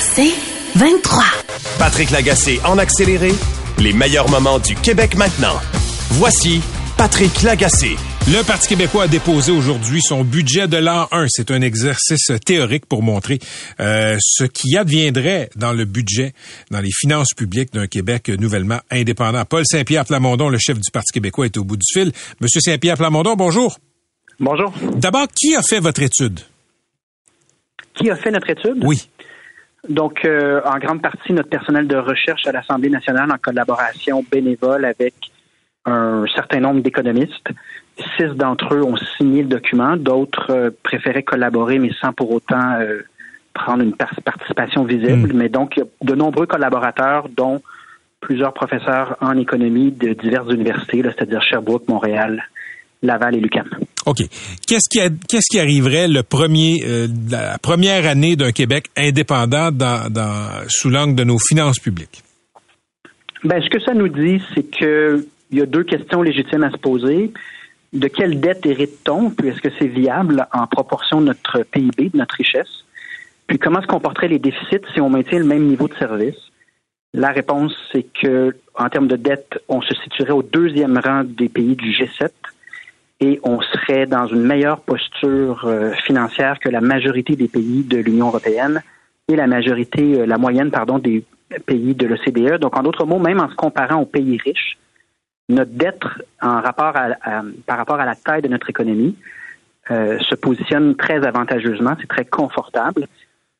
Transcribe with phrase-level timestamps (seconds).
[0.00, 0.32] C'est
[0.76, 1.22] 23.
[1.78, 3.32] Patrick Lagacé en accéléré,
[3.78, 5.58] les meilleurs moments du Québec maintenant.
[6.10, 6.60] Voici
[6.96, 7.96] Patrick Lagacé.
[8.28, 11.26] Le Parti québécois a déposé aujourd'hui son budget de l'an 1.
[11.28, 13.40] C'est un exercice théorique pour montrer
[13.80, 16.32] euh, ce qui adviendrait dans le budget,
[16.70, 19.44] dans les finances publiques d'un Québec nouvellement indépendant.
[19.44, 22.12] Paul Saint-Pierre Plamondon, le chef du Parti québécois, est au bout du fil.
[22.40, 23.78] Monsieur Saint-Pierre Plamondon, bonjour.
[24.38, 24.72] Bonjour.
[24.94, 26.40] D'abord, qui a fait votre étude?
[27.94, 28.82] Qui a fait notre étude?
[28.84, 29.08] Oui.
[29.88, 34.84] Donc, euh, en grande partie, notre personnel de recherche à l'Assemblée nationale en collaboration bénévole
[34.84, 35.14] avec
[35.84, 37.48] un certain nombre d'économistes.
[38.16, 42.76] Six d'entre eux ont signé le document, d'autres euh, préféraient collaborer, mais sans pour autant
[42.80, 43.00] euh,
[43.54, 45.32] prendre une participation visible.
[45.34, 47.60] Mais donc, il y a de nombreux collaborateurs, dont
[48.20, 52.44] plusieurs professeurs en économie de diverses universités, c'est-à-dire Sherbrooke, Montréal,
[53.02, 53.68] Laval et Lucam.
[54.06, 54.18] OK.
[54.66, 60.10] Qu'est-ce qui, qu'est-ce qui arriverait le premier, euh, la première année d'un Québec indépendant dans,
[60.10, 62.22] dans, sous l'angle de nos finances publiques?
[63.44, 66.70] Ben, ce que ça nous dit, c'est que il y a deux questions légitimes à
[66.70, 67.32] se poser.
[67.92, 69.30] De quelle dette hérite-t-on?
[69.30, 72.84] Puis est-ce que c'est viable en proportion de notre PIB, de notre richesse?
[73.46, 76.38] Puis comment se comporteraient les déficits si on maintient le même niveau de service?
[77.12, 81.50] La réponse, c'est que en termes de dette, on se situerait au deuxième rang des
[81.50, 82.30] pays du G7
[83.22, 87.98] et on serait dans une meilleure posture euh, financière que la majorité des pays de
[87.98, 88.82] l'Union européenne
[89.28, 91.24] et la majorité, euh, la moyenne, pardon, des
[91.64, 92.58] pays de l'OCDE.
[92.58, 94.76] Donc, en d'autres mots, même en se comparant aux pays riches,
[95.48, 96.02] notre dette
[96.40, 99.16] par rapport à la taille de notre économie
[99.92, 103.06] euh, se positionne très avantageusement, c'est très confortable.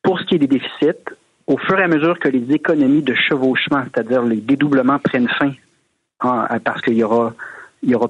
[0.01, 1.05] Pour ce qui est des déficits,
[1.47, 5.51] au fur et à mesure que les économies de chevauchement, c'est-à-dire les dédoublements prennent fin,
[6.19, 7.33] parce qu'il y aura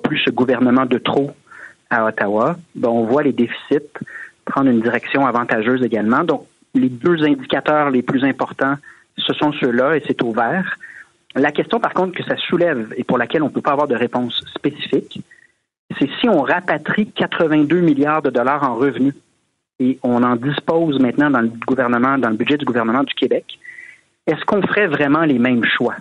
[0.02, 1.32] plus ce gouvernement de trop
[1.94, 3.90] à Ottawa, ben, on voit les déficits
[4.46, 6.24] prendre une direction avantageuse également.
[6.24, 8.76] Donc, les deux indicateurs les plus importants,
[9.18, 10.78] ce sont ceux-là et c'est au vert.
[11.36, 13.88] La question, par contre, que ça soulève et pour laquelle on ne peut pas avoir
[13.88, 15.22] de réponse spécifique,
[16.00, 19.14] c'est si on rapatrie 82 milliards de dollars en revenus
[19.80, 23.60] et on en dispose maintenant dans le gouvernement, dans le budget du gouvernement du Québec,
[24.28, 25.96] est-ce qu'on ferait vraiment les mêmes choix?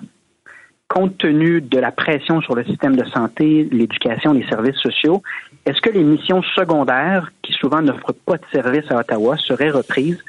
[0.93, 5.23] Compte tenu de la pression sur le système de santé, l'éducation, les services sociaux,
[5.65, 10.23] est-ce que les missions secondaires, qui souvent n'offrent pas de services à Ottawa, seraient reprises?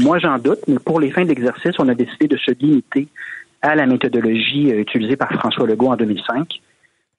[0.00, 3.06] Moi, j'en doute, mais pour les fins d'exercice, on a décidé de se limiter
[3.62, 6.62] à la méthodologie euh, utilisée par François Legault en 2005.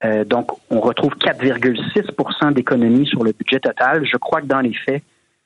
[0.04, 4.06] Euh, donc, on retrouve 4,6% d'économie sur le budget total.
[4.06, 5.04] Je crois que dans les faits,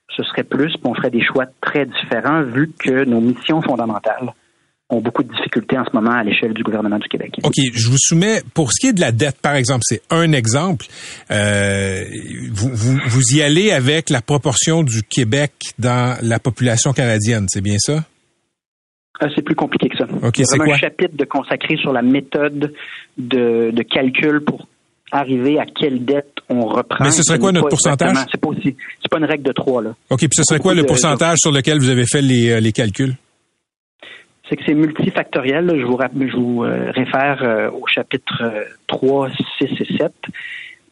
[0.10, 4.34] ce serait plus, puis on ferait des choix très différents vu que nos missions fondamentales
[4.90, 7.36] ont beaucoup de difficultés en ce moment à l'échelle du gouvernement du Québec.
[7.44, 10.32] OK, je vous soumets, pour ce qui est de la dette, par exemple, c'est un
[10.34, 10.86] exemple.
[11.32, 12.04] Euh,
[12.52, 17.62] vous, vous, vous y allez avec la proportion du Québec dans la population canadienne, c'est
[17.62, 18.04] bien ça?
[19.20, 20.06] Ah, c'est plus compliqué que ça.
[20.22, 20.76] Ok, c'est a quoi?
[20.76, 22.74] un chapitre de consacré sur la méthode
[23.18, 24.68] de, de calcul pour
[25.12, 27.04] arriver à quelle dette on reprend.
[27.06, 28.18] Mais ce serait quoi notre pourcentage?
[28.32, 28.76] C'est pas aussi,
[29.10, 29.92] pas une règle de trois là.
[30.10, 32.60] OK, puis ce serait quoi le de- pourcentage sur lequel vous avez fait les, euh,
[32.60, 33.16] les calculs?
[34.50, 35.66] C'est que c'est multifactoriel.
[35.66, 35.78] là.
[35.78, 40.12] Je vous, je vous euh, réfère euh, au chapitre euh, 3, 6 et 7.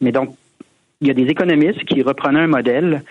[0.00, 0.34] Mais donc,
[1.00, 3.02] il y a des économistes qui reprenaient un modèle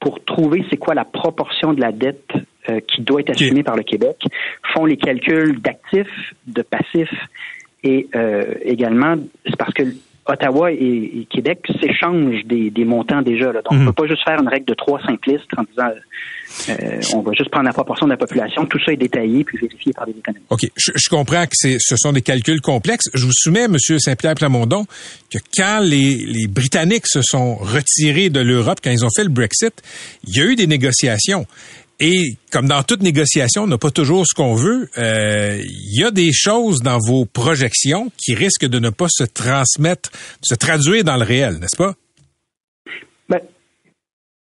[0.00, 2.32] pour trouver c'est quoi la proportion de la dette
[2.68, 4.16] euh, qui doit être assumée par le Québec,
[4.74, 7.14] font les calculs d'actifs, de passifs
[7.82, 9.14] et euh, également,
[9.44, 9.84] c'est parce que
[10.28, 13.46] Ottawa et, et Québec s'échangent des, des montants déjà.
[13.52, 13.62] Là.
[13.62, 13.80] Donc, on Mhm.
[13.82, 15.90] ne peut pas juste faire une règle de trois simplistes en disant
[16.70, 18.64] euh, on va juste prendre la proportion de la population.
[18.66, 20.46] Tout ça est détaillé puis vérifié par des économistes.
[20.50, 23.10] OK, je, je comprends que ce sont des calculs complexes.
[23.14, 23.76] Je vous soumets, M.
[23.78, 24.86] Saint-Pierre Plamondon,
[25.30, 29.28] que quand les, les Britanniques se sont retirés de l'Europe, quand ils ont fait le
[29.30, 29.72] Brexit,
[30.26, 31.46] il y a eu des négociations.
[31.98, 34.88] Et comme dans toute négociation, on n'a pas toujours ce qu'on veut.
[34.98, 39.24] Euh, Il y a des choses dans vos projections qui risquent de ne pas se
[39.24, 40.10] transmettre,
[40.42, 41.94] se traduire dans le réel, n'est-ce pas?
[43.28, 43.40] Ben,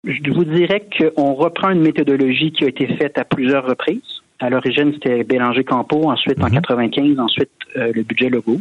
[0.04, 4.20] je vous dirais qu'on reprend une méthodologie qui a été faite à plusieurs reprises.
[4.38, 8.60] À l'origine, c'était Bélanger-Campo, ensuite en 95, ensuite euh, le budget Legault.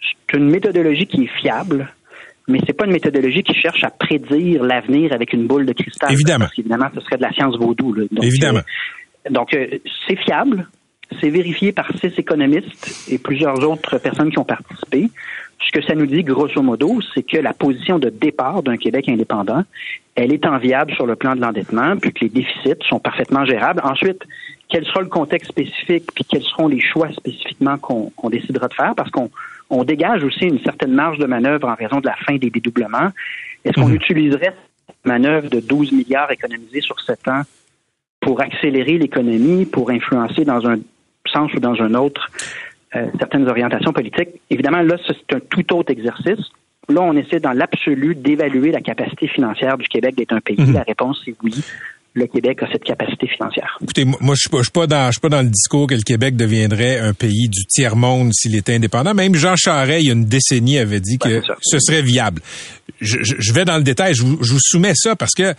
[0.00, 1.92] C'est une méthodologie qui est fiable,
[2.48, 6.12] mais c'est pas une méthodologie qui cherche à prédire l'avenir avec une boule de cristal.
[6.12, 6.40] Évidemment.
[6.46, 7.92] Parce qu'évidemment, ce serait de la science vaudou.
[7.94, 8.04] là.
[8.10, 8.60] Donc, Évidemment.
[9.26, 9.66] euh, Donc, euh,
[10.06, 10.66] c'est fiable.
[11.20, 15.10] C'est vérifié par six économistes et plusieurs autres personnes qui ont participé.
[15.64, 19.08] Ce que ça nous dit, grosso modo, c'est que la position de départ d'un Québec
[19.08, 19.62] indépendant,
[20.14, 23.80] elle est enviable sur le plan de l'endettement, puis que les déficits sont parfaitement gérables.
[23.84, 24.22] Ensuite,
[24.68, 28.94] quel sera le contexte spécifique, puis quels seront les choix spécifiquement qu'on décidera de faire,
[28.96, 29.30] parce qu'on
[29.70, 33.10] on dégage aussi une certaine marge de manœuvre en raison de la fin des dédoublements.
[33.64, 33.96] Est-ce qu'on mhm.
[33.96, 34.54] utiliserait
[34.86, 37.42] cette manœuvre de 12 milliards économisés sur 7 ans
[38.20, 40.78] pour accélérer l'économie, pour influencer dans un
[41.26, 42.30] sens ou dans un autre
[42.94, 44.40] euh, certaines orientations politiques?
[44.50, 46.50] Évidemment, là, c'est un tout autre exercice.
[46.88, 50.60] Là, on essaie dans l'absolu d'évaluer la capacité financière du Québec d'être un pays.
[50.60, 50.74] Mhm.
[50.74, 51.64] La réponse est oui
[52.14, 53.76] le Québec a cette capacité financière.
[53.82, 55.94] Écoutez, moi, je suis pas, suis pas dans, je suis pas dans le discours que
[55.94, 59.14] le Québec deviendrait un pays du tiers monde s'il était indépendant.
[59.14, 62.40] Même Jean Charest, il y a une décennie, avait dit que ce serait viable.
[63.00, 64.14] Je, vais dans le détail.
[64.14, 65.54] Je vous, je vous soumets ça parce que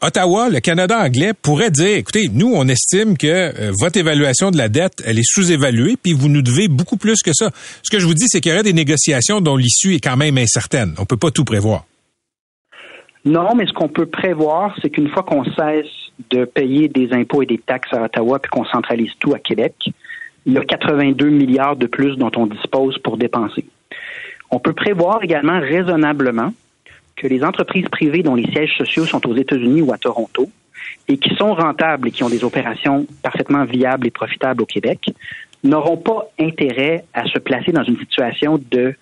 [0.00, 4.56] Ottawa, le Canada anglais pourrait dire, écoutez, nous, on estime que euh, votre évaluation de
[4.56, 7.50] la dette, elle est sous-évaluée, puis vous nous devez beaucoup plus que ça.
[7.82, 10.16] Ce que je vous dis, c'est qu'il y aurait des négociations dont l'issue est quand
[10.16, 10.94] même incertaine.
[10.98, 11.84] On peut pas tout prévoir.
[13.24, 15.86] Non, mais ce qu'on peut prévoir, c'est qu'une fois qu'on cesse
[16.30, 19.74] de payer des impôts et des taxes à Ottawa puis qu'on centralise tout à Québec,
[20.46, 23.64] il y a 82 milliards de plus dont on dispose pour dépenser.
[24.50, 26.52] On peut prévoir également raisonnablement
[27.16, 30.50] que les entreprises privées dont les sièges sociaux sont aux États-Unis ou à Toronto
[31.08, 35.10] et qui sont rentables et qui ont des opérations parfaitement viables et profitables au Québec
[35.62, 38.94] n'auront pas intérêt à se placer dans une situation de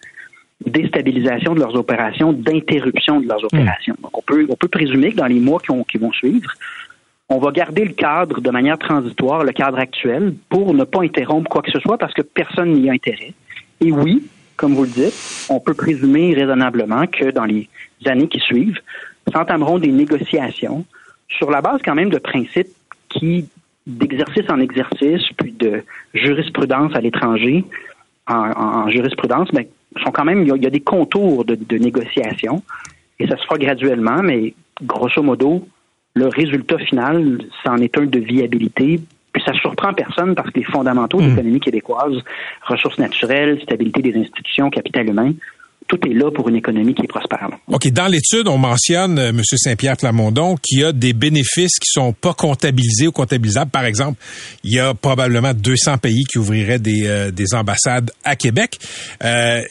[0.66, 3.46] déstabilisation de leurs opérations, d'interruption de leurs hmm.
[3.52, 3.96] opérations.
[4.02, 6.50] Donc, on peut, on peut présumer que dans les mois qui, qui vont suivre,
[7.28, 11.48] on va garder le cadre de manière transitoire, le cadre actuel, pour ne pas interrompre
[11.48, 13.32] quoi que ce soit parce que personne n'y a intérêt.
[13.80, 14.22] Et oui,
[14.56, 17.68] comme vous le dites, on peut présumer raisonnablement que dans les
[18.06, 18.78] années qui suivent,
[19.32, 20.84] s'entameront des négociations
[21.28, 22.68] sur la base quand même de principes
[23.08, 23.48] qui,
[23.86, 25.82] d'exercice en exercice, puis de
[26.14, 27.64] jurisprudence à l'étranger,
[28.28, 29.68] en, jurisprudence, mais
[30.04, 32.62] sont quand même, il y a, des contours de, de négociation
[33.18, 35.66] et ça se fera graduellement, mais grosso modo,
[36.14, 39.00] le résultat final, c'en est un de viabilité.
[39.32, 41.28] Puis ça surprend personne parce que les fondamentaux de hmm.
[41.30, 42.22] l'économie québécoise,
[42.66, 45.32] ressources naturelles, stabilité des institutions, capital humain,
[45.88, 47.48] tout est là pour une économie qui est prospère.
[47.68, 47.88] OK.
[47.88, 49.42] Dans l'étude, on mentionne, euh, M.
[49.42, 53.70] Saint-Pierre Plamondon, qu'il y a des bénéfices qui sont pas comptabilisés ou comptabilisables.
[53.70, 54.18] Par exemple,
[54.64, 58.78] il y a probablement 200 pays qui ouvriraient des, euh, des ambassades à Québec.
[59.24, 59.62] Euh,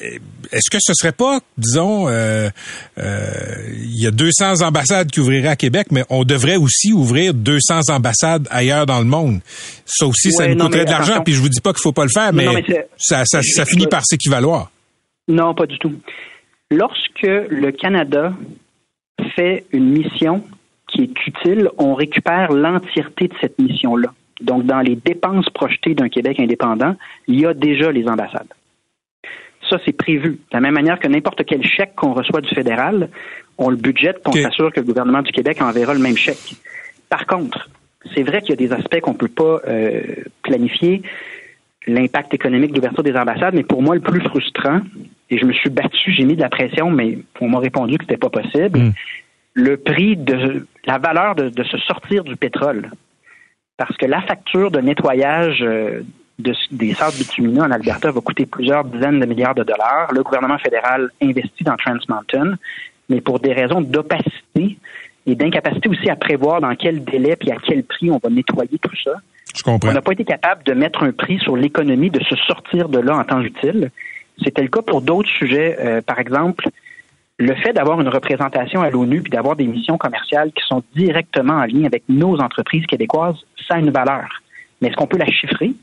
[0.51, 2.49] Est-ce que ce serait pas, disons, euh,
[2.97, 7.89] il y a 200 ambassades qui ouvriraient à Québec, mais on devrait aussi ouvrir 200
[7.89, 9.39] ambassades ailleurs dans le monde?
[9.85, 11.21] Ça aussi, ça nous coûterait de l'argent.
[11.23, 12.47] Puis je vous dis pas qu'il faut pas le faire, mais,
[12.97, 14.71] ça, ça, ça finit par s'équivaloir.
[15.27, 15.93] Non, pas du tout.
[16.69, 18.33] Lorsque le Canada
[19.35, 20.43] fait une mission
[20.87, 24.13] qui est utile, on récupère l'entièreté de cette mission-là.
[24.41, 26.95] Donc, dans les dépenses projetées d'un Québec indépendant,
[27.27, 28.51] il y a déjà les ambassades.
[29.69, 30.31] Ça, c'est prévu.
[30.31, 33.09] De la même manière que n'importe quel chèque qu'on reçoit du fédéral,
[33.57, 36.55] on le budgète pour s'assurer que le gouvernement du Québec enverra le même chèque.
[37.09, 37.69] Par contre,
[38.13, 40.01] c'est vrai qu'il y a des aspects qu'on ne peut pas euh,
[40.41, 41.03] planifier
[41.87, 44.81] l'impact économique d'ouverture des ambassades, mais pour moi, le plus frustrant,
[45.29, 48.03] et je me suis battu, j'ai mis de la pression, mais on m'a répondu que
[48.03, 48.93] c'était pas possible, hmm.
[49.53, 52.91] le prix de la valeur de, se sortir du pétrole.
[53.77, 56.01] Parce que la facture de nettoyage euh,
[56.37, 60.11] de, des sables bitumineux en Alberta va coûter plusieurs dizaines de milliards de dollars.
[60.13, 62.57] Le gouvernement fédéral investit dans Trans Mountain,
[63.09, 64.77] mais pour des raisons d'opacité
[65.25, 68.77] et d'incapacité aussi à prévoir dans quel délai et à quel prix on va nettoyer
[68.79, 69.13] tout ça,
[69.65, 72.99] on n'a pas été capable de mettre un prix sur l'économie de se sortir de
[72.99, 73.91] là en temps utile.
[74.43, 75.77] C'était le cas pour d'autres sujets.
[75.79, 76.69] Euh, par exemple,
[77.37, 81.53] le fait d'avoir une représentation à l'ONU puis d'avoir des missions commerciales qui sont directement
[81.53, 84.41] en lien avec nos entreprises québécoises, ça a une valeur.
[84.79, 85.73] Mais est-ce qu'on peut la chiffrer?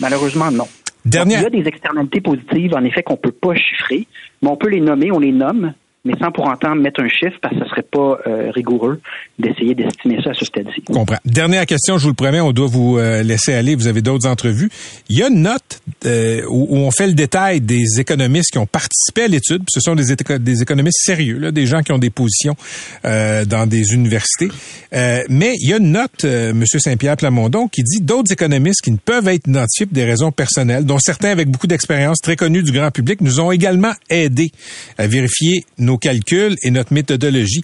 [0.00, 0.66] Malheureusement, non.
[1.04, 4.06] il y a des externalités positives, en effet, qu'on ne peut pas chiffrer,
[4.42, 5.72] mais on peut les nommer, on les nomme,
[6.04, 9.00] mais sans pour autant mettre un chiffre parce que ce serait pas euh, rigoureux
[9.38, 10.82] d'essayer d'estimer ça à ce stade-ci.
[10.82, 11.16] Comprends.
[11.24, 13.74] Dernière question, je vous le promets, on doit vous euh, laisser aller.
[13.74, 14.70] Vous avez d'autres entrevues.
[15.08, 18.66] Il y a une note euh, où, on fait le détail des économistes qui ont
[18.66, 19.62] participé à l'étude.
[19.68, 20.04] Ce sont des,
[20.38, 22.54] des économistes sérieux, là, des gens qui ont des positions
[23.02, 24.48] dans des universités.
[24.92, 28.96] mais il y a une note, Monsieur Saint-Pierre Plamondon, qui dit d'autres économistes qui ne
[28.96, 32.72] peuvent être identifiés pour des raisons personnelles, dont certains avec beaucoup d'expérience, très connus du
[32.72, 34.50] grand public, nous ont également aidés
[34.98, 37.62] à vérifier nos calculs et notre méthodologie.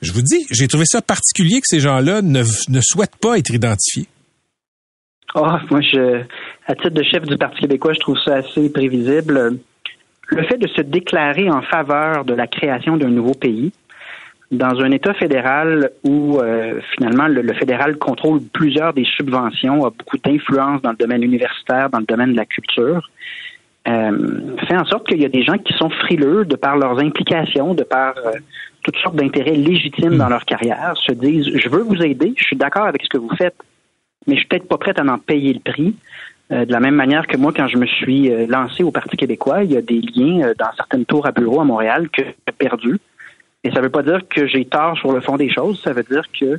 [0.00, 2.42] Je vous dis, j'ai trouvé ça particulier que ces gens-là ne,
[2.80, 4.06] souhaitent pas être identifiés.
[5.34, 6.22] Ah, moi, je,
[6.66, 9.58] à titre de chef du Parti québécois, je trouve ça assez prévisible.
[10.28, 13.72] Le fait de se déclarer en faveur de la création d'un nouveau pays,
[14.50, 19.90] dans un État fédéral où euh, finalement le, le, fédéral contrôle plusieurs des subventions, a
[19.90, 23.10] beaucoup d'influence dans le domaine universitaire, dans le domaine de la culture,
[23.88, 26.98] euh, fait en sorte qu'il y a des gens qui sont frileux de par leurs
[27.00, 28.32] implications, de par euh,
[28.82, 32.56] toutes sortes d'intérêts légitimes dans leur carrière, se disent je veux vous aider, je suis
[32.56, 33.56] d'accord avec ce que vous faites,
[34.26, 35.96] mais je suis peut-être pas prête à en payer le prix.
[36.52, 39.16] Euh, de la même manière que moi, quand je me suis euh, lancé au Parti
[39.16, 42.52] québécois, il y a des liens dans certaines tours à bureau à Montréal que j'ai
[42.56, 43.00] perdus.
[43.64, 45.92] Et ça ne veut pas dire que j'ai tort sur le fond des choses, ça
[45.92, 46.58] veut dire que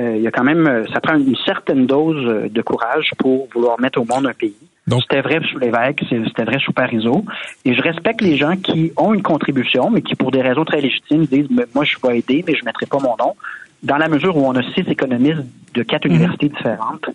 [0.00, 4.00] il y a quand même, ça prend une certaine dose de courage pour vouloir mettre
[4.00, 4.54] au monde un pays.
[4.88, 7.24] Donc, c'était vrai sous l'évêque, c'était vrai sous Parizeau.
[7.64, 10.80] Et je respecte les gens qui ont une contribution, mais qui, pour des raisons très
[10.80, 13.34] légitimes, disent Moi, je vais aider, mais je ne mettrai pas mon nom.
[13.82, 16.12] Dans la mesure où on a six économistes de quatre mmh.
[16.12, 17.06] universités différentes,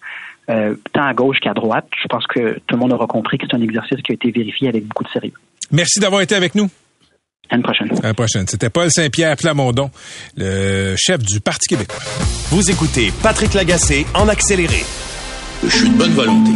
[0.49, 1.87] euh, tant à gauche qu'à droite.
[2.01, 4.29] Je pense que tout le monde aura compris que c'est un exercice qui a été
[4.31, 5.33] vérifié avec beaucoup de sérieux.
[5.71, 6.69] Merci d'avoir été avec nous.
[7.49, 7.89] À une prochaine.
[8.03, 8.47] À une prochaine.
[8.47, 9.89] C'était Paul Saint-Pierre Plamondon,
[10.35, 11.99] le chef du Parti québécois.
[12.49, 14.83] Vous écoutez Patrick Lagacé en accéléré.
[15.67, 16.51] Je suis de bonne volonté.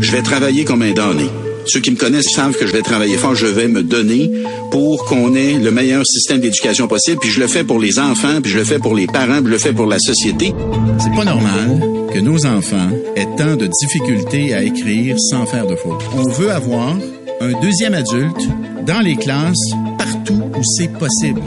[0.00, 1.26] Je vais travailler comme un damné.
[1.66, 4.30] Ceux qui me connaissent savent que je vais travailler fort, je vais me donner
[4.70, 7.18] pour qu'on ait le meilleur système d'éducation possible.
[7.20, 9.46] Puis je le fais pour les enfants, puis je le fais pour les parents, puis
[9.46, 10.52] je le fais pour la société.
[10.98, 11.80] C'est pas normal
[12.12, 16.00] que nos enfants aient tant de difficultés à écrire sans faire de faute.
[16.16, 16.96] On veut avoir
[17.42, 18.48] un deuxième adulte
[18.86, 21.40] dans les classes partout où c'est possible.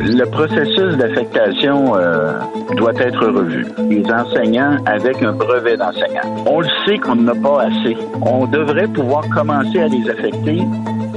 [0.00, 2.38] Le processus d'affectation euh,
[2.76, 3.66] doit être revu.
[3.90, 6.44] Les enseignants avec un brevet d'enseignant.
[6.46, 7.96] On le sait qu'on n'a pas assez.
[8.22, 10.62] On devrait pouvoir commencer à les affecter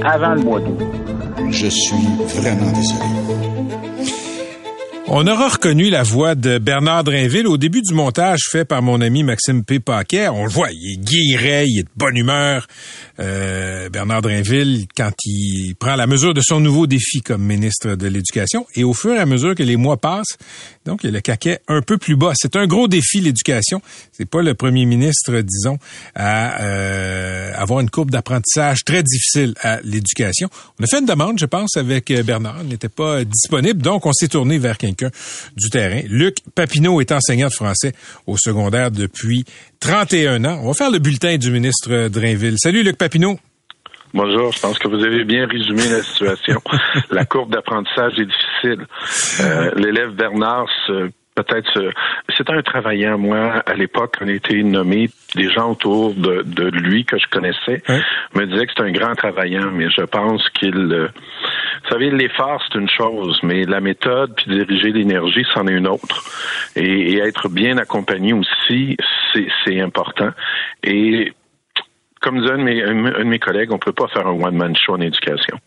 [0.04, 0.82] avant le mois d'août.
[1.50, 2.06] Je suis
[2.36, 3.53] vraiment désolé.
[5.16, 9.00] On aura reconnu la voix de Bernard Drinville au début du montage fait par mon
[9.00, 9.78] ami Maxime P.
[9.78, 10.26] Paquet.
[10.26, 12.66] On le voit, il est guiré, il est de bonne humeur.
[13.20, 18.08] Euh, Bernard Drinville, quand il prend la mesure de son nouveau défi comme ministre de
[18.08, 20.36] l'Éducation, et au fur et à mesure que les mois passent,
[20.84, 22.32] donc il y a le caquet un peu plus bas.
[22.34, 23.80] C'est un gros défi, l'éducation.
[24.12, 25.78] C'est pas le premier ministre, disons,
[26.14, 30.48] à euh, avoir une courbe d'apprentissage très difficile à l'éducation.
[30.78, 32.58] On a fait une demande, je pense, avec Bernard.
[32.62, 35.10] Il n'était pas disponible, donc on s'est tourné vers quelqu'un
[35.56, 36.02] du terrain.
[36.08, 37.92] Luc Papineau est enseignant de français
[38.26, 39.44] au secondaire depuis
[39.80, 40.60] 31 ans.
[40.62, 42.56] On va faire le bulletin du ministre Drainville.
[42.58, 43.38] Salut Luc Papineau.
[44.14, 46.62] Bonjour, je pense que vous avez bien résumé la situation.
[47.10, 48.86] la courbe d'apprentissage est difficile.
[49.40, 51.92] Euh, l'élève Bernard se peut-être
[52.36, 56.68] c'est un travaillant moi à l'époque on a été nommé des gens autour de, de
[56.68, 57.82] lui que je connaissais
[58.36, 61.08] me disaient que c'est un grand travaillant mais je pense qu'il euh,
[61.82, 65.88] vous savez l'effort c'est une chose mais la méthode puis diriger l'énergie c'en est une
[65.88, 66.22] autre
[66.76, 68.96] et, et être bien accompagné aussi
[69.64, 70.30] c'est important
[70.84, 71.32] et
[72.24, 75.00] comme disait un de, mes, de collègues, on peut pas faire un one-man show en
[75.02, 75.58] éducation.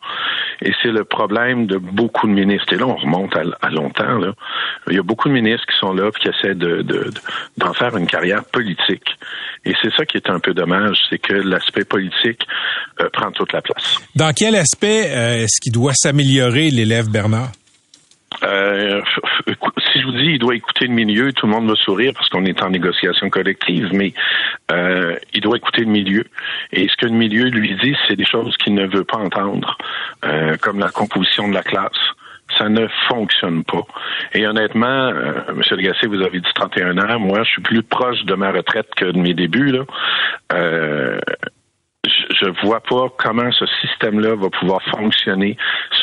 [0.64, 2.74] Et c'est le problème de beaucoup de ministres.
[2.74, 4.18] Et là, on remonte à, longtemps.
[4.18, 4.34] Là.
[4.90, 6.84] Il y a beaucoup de ministres qui sont là et qui essaient de,
[7.58, 9.06] d'en faire une carrière politique.
[9.66, 12.42] Et c'est ça qui est un peu dommage, c'est que l'aspect politique
[13.02, 14.00] euh, prend toute la place.
[14.16, 17.52] Dans quel aspect euh, est-ce qu'il doit s'améliorer, l'élève Bernard?
[18.44, 19.02] Euh,
[19.92, 22.30] si je vous dis il doit écouter le milieu, tout le monde va sourire parce
[22.30, 24.14] qu'on est en négociation collective, mais
[24.72, 26.26] euh, il doit écouter le milieu.
[26.72, 29.78] Et ce que le milieu lui dit, c'est des choses qu'il ne veut pas entendre,
[30.26, 31.92] euh, comme la composition de la classe.
[32.58, 33.86] Ça ne fonctionne pas.
[34.34, 35.62] Et honnêtement, euh, M.
[35.70, 37.20] Legacy, vous avez dit 31 ans.
[37.20, 39.72] Moi, je suis plus proche de ma retraite que de mes débuts.
[39.72, 39.84] Là.
[42.08, 45.58] Je ne vois pas comment ce système-là va pouvoir fonctionner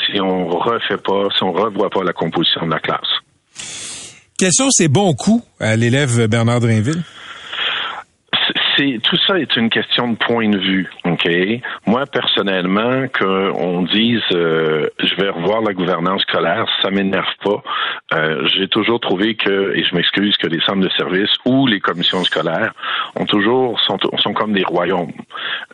[0.06, 3.00] si on refait pas, si on revoit pas la composition de la classe.
[4.38, 7.02] Quels sont ces bons coups à l'élève Bernard Drinville?
[8.76, 10.90] C'est tout ça est une question de point de vue.
[11.04, 11.28] Ok,
[11.86, 17.62] moi personnellement, qu'on dise euh, je vais revoir la gouvernance scolaire, ça m'énerve pas.
[18.14, 21.80] Euh, J'ai toujours trouvé que, et je m'excuse, que les centres de services ou les
[21.80, 22.72] commissions scolaires
[23.16, 25.12] ont toujours sont, sont comme des royaumes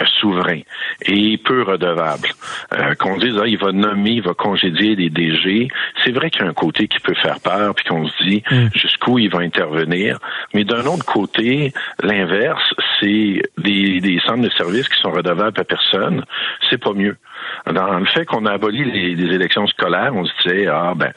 [0.00, 0.60] euh, souverains
[1.02, 2.28] et peu redevables.
[2.74, 5.68] Euh, qu'on dise ah, il va nommer, il va congédier des DG,
[6.04, 8.42] c'est vrai qu'il y a un côté qui peut faire peur, puis qu'on se dit
[8.50, 8.68] mm.
[8.74, 10.18] jusqu'où il va intervenir.
[10.54, 15.64] Mais d'un autre côté, l'inverse, c'est des, des, centres de services qui sont redevables à
[15.64, 16.24] personne,
[16.68, 17.16] c'est pas mieux.
[17.66, 21.12] Dans le fait qu'on a aboli les, élections scolaires, on se disait ah ben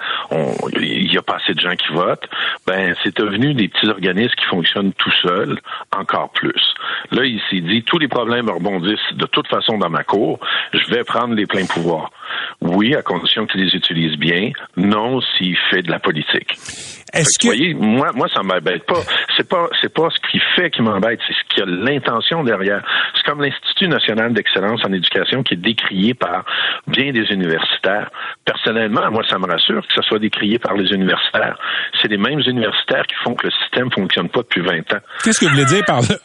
[0.79, 2.27] il y a pas assez de gens qui votent,
[2.67, 5.59] ben c'est devenu des petits organismes qui fonctionnent tout seuls,
[5.95, 6.73] encore plus.
[7.12, 10.39] Là, il s'est dit tous les problèmes rebondissent de toute façon dans ma cour,
[10.73, 12.12] je vais prendre les pleins pouvoirs.
[12.62, 14.51] Oui, à condition qu'il les utilise bien.
[14.77, 16.53] Non, s'il fait de la politique.
[17.13, 19.01] Est-ce que, Vous voyez, moi, moi, ça m'embête pas.
[19.38, 22.43] C'est pas, c'est pas ce qu'il fait qui m'embête, c'est ce qu'il y a l'intention
[22.43, 22.83] derrière.
[23.15, 26.32] C'est comme l'Institut national d'excellence en éducation qui est décrié par
[26.87, 28.09] bien des universitaires.
[28.45, 31.57] Personnellement, moi, ça me rassure que ça soit décrié par les universitaires.
[32.01, 35.01] C'est les mêmes universitaires qui font que le système fonctionne pas depuis 20 ans.
[35.23, 36.15] qu'est-ce que vous voulez dire par là?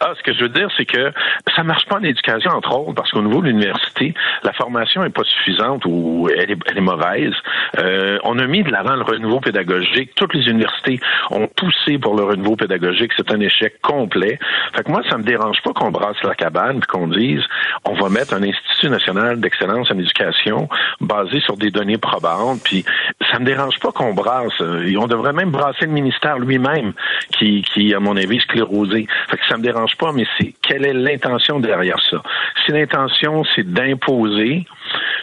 [0.00, 1.12] Ah, ce que je veux dire, c'est que
[1.54, 5.10] ça marche pas en éducation, entre autres, parce qu'au niveau de l'université, la formation est
[5.10, 7.34] pas suffisante ou elle est, mauvaise.
[7.78, 10.14] Euh, on a mis de l'avant le renouveau pédagogique.
[10.16, 11.00] Toutes les universités
[11.30, 13.12] ont poussé pour le renouveau pédagogique.
[13.16, 14.38] C'est un échec complet.
[14.76, 17.42] Fait que moi, ça me dérange pas qu'on brasse la cabane puis qu'on dise
[17.84, 20.68] on va mettre un Institut national d'excellence en éducation
[21.00, 22.60] basé sur des données probantes.
[22.64, 22.84] Puis
[23.30, 24.60] ça me dérange pas qu'on brasse.
[24.60, 26.92] On devrait même brasser le ministère lui-même,
[27.38, 29.06] qui, qui, à mon avis, sclérosé.
[29.30, 32.22] Fait que ça dérange pas, mais c'est quelle est l'intention derrière ça?
[32.64, 34.64] Si l'intention, c'est d'imposer,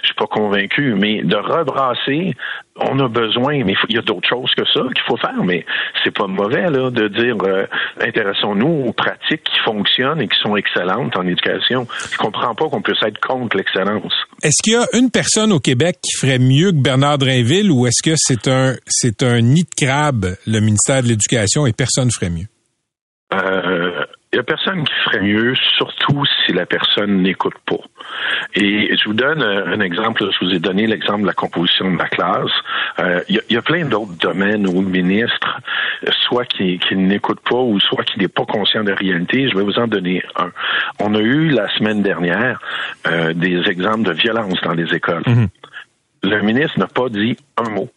[0.02, 2.36] je suis pas convaincu, mais de rebrasser,
[2.78, 5.66] on a besoin, mais il y a d'autres choses que ça qu'il faut faire, mais
[6.04, 7.66] c'est pas mauvais là de dire euh,
[8.00, 11.88] intéressons-nous aux pratiques qui fonctionnent et qui sont excellentes en éducation.
[12.12, 14.14] Je comprends pas qu'on puisse être contre l'excellence.
[14.44, 17.86] Est-ce qu'il y a une personne au Québec qui ferait mieux que Bernard Drainville ou
[17.86, 22.10] est-ce que c'est un, c'est un nid de crabe, le ministère de l'Éducation, et personne
[22.12, 22.48] ferait mieux?
[23.34, 24.01] Euh,
[24.34, 27.84] il y a personne qui ferait mieux, surtout si la personne n'écoute pas.
[28.56, 30.24] Et je vous donne euh, un exemple.
[30.32, 32.52] Je vous ai donné l'exemple de la composition de la classe.
[33.00, 35.60] Euh, il, y a, il y a plein d'autres domaines où le ministre,
[36.08, 39.50] euh, soit qui, qui n'écoute pas ou soit qui n'est pas conscient de la réalité.
[39.50, 40.52] Je vais vous en donner un.
[41.00, 42.62] On a eu la semaine dernière
[43.08, 45.24] euh, des exemples de violence dans les écoles.
[46.24, 47.90] Le ministre n'a pas dit un mot.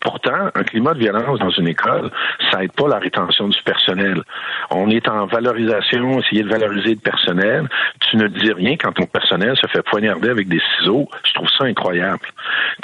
[0.00, 2.10] Pourtant, un climat de violence dans une école,
[2.50, 4.22] ça aide pas la rétention du personnel.
[4.70, 7.68] On est en valorisation, essayer de valoriser le personnel.
[8.00, 11.08] Tu ne dis rien quand ton personnel se fait poignarder avec des ciseaux.
[11.24, 12.26] Je trouve ça incroyable.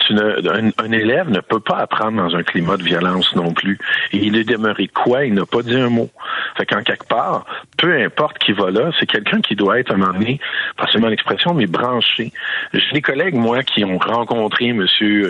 [0.06, 3.78] Tu ne, un, élève ne peut pas apprendre dans un climat de violence non plus.
[4.12, 5.24] Et il est demeuré quoi?
[5.24, 6.10] Il n'a pas dit un mot.
[6.56, 7.46] Fait qu'en quelque part,
[7.78, 10.40] peu importe qui va là, c'est quelqu'un qui doit être à un moment donné,
[10.76, 12.32] pas seulement l'expression, mais branché.
[12.74, 14.86] J'ai des collègues, moi, qui ont rencontré M.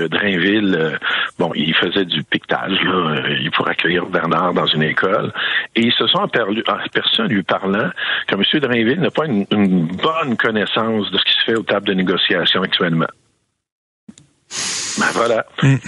[0.09, 0.75] Drainville.
[0.75, 0.97] euh,
[1.39, 5.33] bon, il faisait du piquetage, euh, il pour accueillir Bernard dans une école.
[5.75, 7.91] Et ils se sont aperçus, aperçus en lui parlant
[8.27, 8.61] que M.
[8.61, 11.95] Drainville n'a pas une, une bonne connaissance de ce qui se fait aux tables de
[11.95, 13.07] négociation actuellement.
[14.99, 15.47] Ben voilà.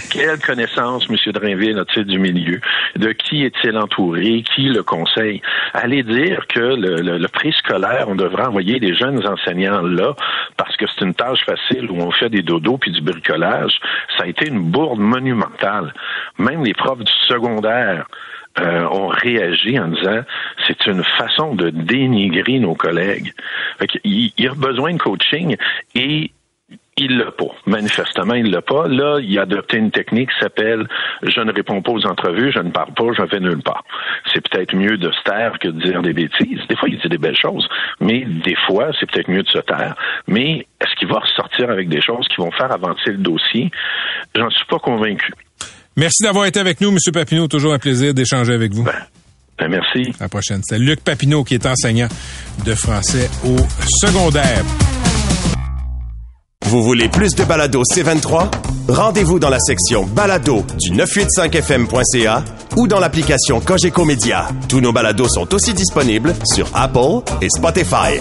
[0.09, 1.17] Quelle connaissance M.
[1.33, 2.61] Drainville a-t-il du milieu?
[2.95, 4.43] De qui est-il entouré?
[4.55, 5.41] Qui le conseille?
[5.73, 10.15] Allez dire que le, le, le préscolaire, on devrait envoyer des jeunes enseignants là
[10.55, 13.79] parce que c'est une tâche facile où on fait des dodos puis du bricolage.
[14.17, 15.93] Ça a été une bourde monumentale.
[16.37, 18.07] Même les profs du secondaire
[18.59, 20.21] euh, ont réagi en disant
[20.67, 23.33] c'est une façon de dénigrer nos collègues.
[23.79, 25.57] Fait il, il y a besoin de coaching
[25.95, 26.31] et
[27.01, 27.53] il l'a pas.
[27.65, 28.87] Manifestement, il l'a pas.
[28.87, 30.87] Là, il a adopté une technique qui s'appelle
[31.23, 33.83] je ne réponds pas aux entrevues, je ne parle pas, je vais nulle part.
[34.33, 36.59] C'est peut-être mieux de se taire que de dire des bêtises.
[36.69, 37.67] Des fois, il dit des belles choses,
[37.99, 39.95] mais des fois, c'est peut-être mieux de se taire.
[40.27, 43.71] Mais est-ce qu'il va ressortir avec des choses qui vont faire avancer le dossier?
[44.35, 45.33] J'en suis pas convaincu.
[45.97, 46.97] Merci d'avoir été avec nous, M.
[47.13, 47.47] Papineau.
[47.47, 48.83] Toujours un plaisir d'échanger avec vous.
[48.83, 50.13] Ben, merci.
[50.19, 50.61] À la prochaine.
[50.63, 52.07] C'est Luc Papineau qui est enseignant
[52.65, 53.57] de français au
[54.01, 54.63] secondaire.
[56.65, 58.49] Vous voulez plus de balado C23?
[58.87, 62.43] Rendez-vous dans la section balado du 985fm.ca
[62.77, 64.47] ou dans l'application Cogeco Média.
[64.69, 68.19] Tous nos balados sont aussi disponibles sur Apple et Spotify.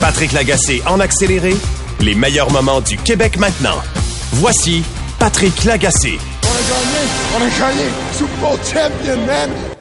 [0.00, 1.54] Patrick Lagacé en accéléré,
[2.00, 3.80] les meilleurs moments du Québec maintenant.
[4.32, 4.82] Voici
[5.18, 6.18] Patrick Lagacé.
[6.42, 7.08] On a gagné!
[7.36, 7.88] On a gagné!
[8.12, 9.71] Super champion, man!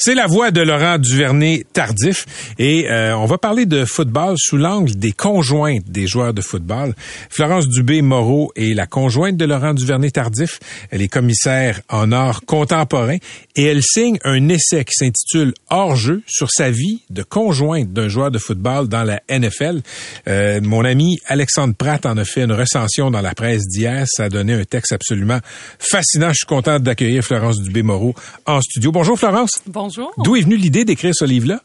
[0.00, 4.94] C'est la voix de Laurent Duvernay-Tardif et euh, on va parler de football sous l'angle
[4.94, 6.94] des conjointes des joueurs de football.
[7.30, 10.60] Florence Dubé-Moreau est la conjointe de Laurent Duvernay-Tardif.
[10.92, 13.16] Elle est commissaire en art contemporain
[13.56, 18.30] et elle signe un essai qui s'intitule Hors-jeu sur sa vie de conjointe d'un joueur
[18.30, 19.80] de football dans la NFL.
[20.28, 24.04] Euh, mon ami Alexandre Pratt en a fait une recension dans la presse d'hier.
[24.06, 25.40] Ça a donné un texte absolument
[25.80, 26.28] fascinant.
[26.28, 28.14] Je suis content d'accueillir Florence Dubé-Moreau
[28.46, 28.92] en studio.
[28.92, 29.60] Bonjour Florence.
[30.24, 31.62] D'où est venue l'idée d'écrire ce livre-là?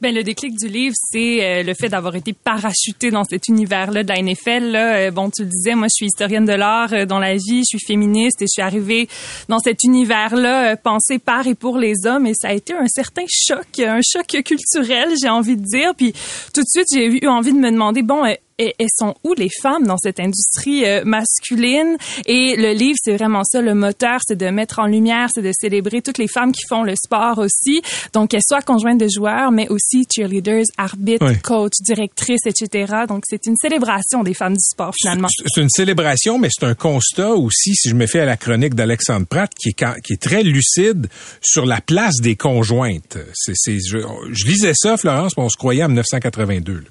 [0.00, 4.02] Ben, le déclic du livre, c'est euh, le fait d'avoir été parachuté dans cet univers-là
[4.02, 4.70] de la NFL.
[4.70, 4.96] Là.
[4.96, 7.62] Euh, bon, tu le disais, moi, je suis historienne de l'art euh, dans la vie,
[7.70, 9.08] je suis féministe et je suis arrivée
[9.48, 12.86] dans cet univers-là euh, pensé par et pour les hommes et ça a été un
[12.86, 15.94] certain choc, un choc culturel, j'ai envie de dire.
[15.96, 16.12] Puis
[16.54, 18.24] tout de suite, j'ai eu envie de me demander, bon,
[18.58, 21.96] elles, sont où les femmes dans cette industrie euh, masculine?
[22.26, 25.52] Et le livre, c'est vraiment ça, le moteur, c'est de mettre en lumière, c'est de
[25.52, 27.82] célébrer toutes les femmes qui font le sport aussi.
[28.12, 32.94] Donc, qu'elles soient conjointes de joueurs, mais aussi cheerleaders, arbitres, coachs, directrices, etc.
[33.08, 35.28] Donc, c'est une célébration des femmes du sport finalement.
[35.28, 38.74] C'est une célébration, mais c'est un constat aussi, si je me fais à la chronique
[38.74, 41.08] d'Alexandre Pratt, qui est, qui est très lucide
[41.40, 43.18] sur la place des conjointes.
[43.34, 43.98] C'est, je,
[44.30, 46.84] je, lisais ça, Florence, mais on se croyait en 1982.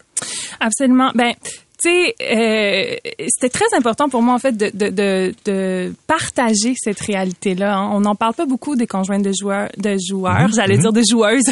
[0.59, 1.11] Absolument.
[1.15, 1.33] Ben,
[1.81, 2.95] tu sais, euh,
[3.27, 7.77] c'était très important pour moi en fait de, de, de, de partager cette réalité-là.
[7.77, 7.91] Hein.
[7.93, 10.47] On n'en parle pas beaucoup des conjointes de joueurs, de joueurs.
[10.47, 10.53] Mhm.
[10.55, 11.43] J'allais dire de joueuses,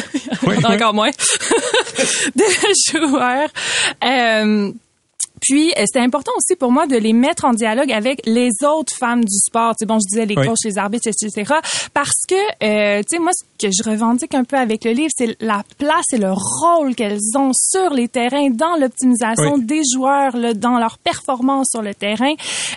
[0.64, 1.10] encore moins,
[2.34, 2.44] de
[2.90, 3.50] joueurs.
[4.04, 4.72] Euh,
[5.40, 8.94] puis, euh, c'était important aussi pour moi de les mettre en dialogue avec les autres
[8.98, 9.72] femmes du sport.
[9.72, 11.54] Tu sais, bon, je disais les coachs, les arbitres, etc.
[11.92, 15.10] Parce que, euh, tu sais, moi, ce que je revendique un peu avec le livre,
[15.14, 20.36] c'est la place et le rôle qu'elles ont sur les terrains, dans l'optimisation des joueurs,
[20.36, 22.32] là, dans leur performance sur le terrain,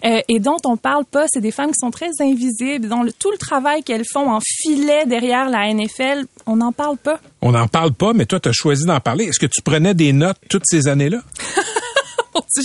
[0.06, 1.26] euh, et dont on parle pas.
[1.32, 4.40] C'est des femmes qui sont très invisibles, dont le, tout le travail qu'elles font en
[4.42, 7.20] filet derrière la NFL, on n'en parle pas.
[7.42, 9.26] On n'en parle pas, mais toi, tu as choisi d'en parler.
[9.26, 11.20] Est-ce que tu prenais des notes toutes ces années-là?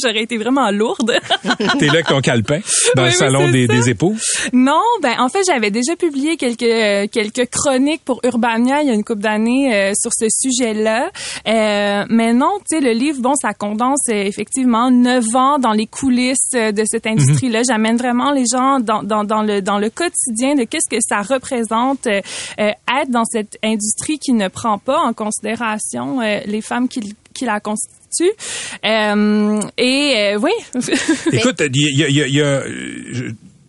[0.02, 1.12] j'aurais été vraiment lourde.
[1.78, 2.60] T'es là avec ton calepin
[2.96, 4.16] dans le salon des, des, époux?
[4.52, 8.90] Non, ben en fait j'avais déjà publié quelques euh, quelques chroniques pour Urbania il y
[8.90, 11.10] a une couple d'années euh, sur ce sujet-là.
[11.46, 15.86] Euh, mais non, tu sais le livre bon ça condense effectivement neuf ans dans les
[15.86, 17.60] coulisses de cette industrie-là.
[17.60, 17.64] Mhm.
[17.68, 21.22] J'amène vraiment les gens dans, dans, dans le dans le quotidien de qu'est-ce que ça
[21.22, 27.44] représente être dans cette industrie qui ne prend pas en considération les femmes qui qui
[27.44, 30.52] la constituent euh, et euh, oui.
[31.32, 32.62] Écoute, il y a, y, a, y, a,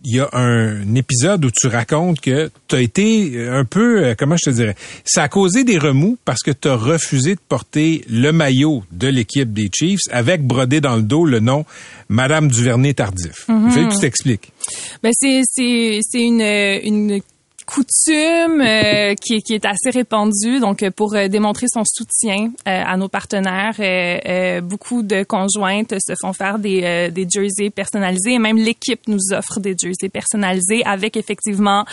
[0.04, 4.36] y a un épisode où tu racontes que tu as été un peu, euh, comment
[4.36, 8.04] je te dirais, ça a causé des remous parce que tu as refusé de porter
[8.08, 11.64] le maillot de l'équipe des Chiefs avec brodé dans le dos le nom
[12.08, 13.48] Madame Duvernay Tardif.
[13.48, 13.92] Mm -hmm.
[13.92, 14.52] tu t'expliques.
[15.02, 17.20] Ben c'est c'est c'est une une
[17.66, 20.60] coutume euh, qui, qui, est assez répandue.
[20.60, 23.74] Donc, euh, pour euh, démontrer son soutien à nos partenaires,
[24.62, 28.34] beaucoup de conjointes se font faire des, des jerseys personnalisés.
[28.34, 31.84] Et même l'équipe nous offre des jerseys personnalisés avec effectivement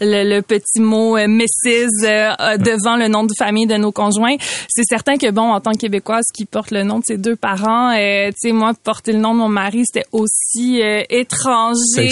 [0.00, 2.58] le, petit mot Mrs.
[2.58, 4.36] devant le nom de famille de nos conjoints.
[4.68, 7.36] C'est certain que, bon, en tant que Québécoise qui porte le nom de ses deux
[7.36, 12.10] parents, tu sais, moi, porter le nom de mon mari, c'était aussi étranger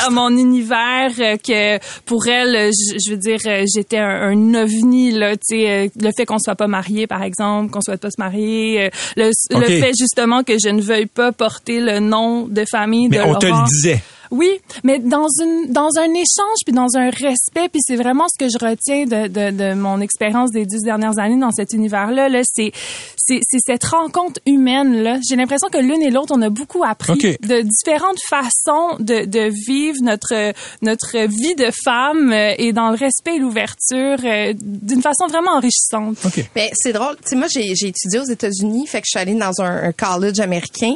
[0.00, 5.36] à mon univers que pour elle, je, veux dire, euh, j'étais un, ovni là.
[5.36, 8.20] Tu sais, euh, le fait qu'on soit pas marié, par exemple, qu'on soit pas se
[8.20, 12.64] marier, euh, le, le, fait justement que je ne veuille pas porter le nom de
[12.70, 14.02] famille Mais de on te le disait.
[14.34, 18.44] Oui, mais dans une dans un échange puis dans un respect puis c'est vraiment ce
[18.44, 22.28] que je retiens de, de, de mon expérience des dix dernières années dans cet univers-là.
[22.28, 22.72] Là, c'est
[23.16, 25.18] c'est cette rencontre humaine là.
[25.26, 29.52] J'ai l'impression que l'une et l'autre on a beaucoup appris de différentes façons de, de
[29.68, 35.00] vivre notre notre vie de femme euh, et dans le respect et l'ouverture euh, d'une
[35.00, 36.16] façon vraiment enrichissante.
[36.24, 36.48] Okay.
[36.56, 37.14] Ben, c'est drôle.
[37.22, 39.92] Tu sais, moi j'ai étudié aux États-Unis, fait que je suis allée dans un, un
[39.92, 40.94] college américain.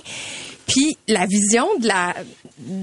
[0.69, 2.15] Puis la vision de la,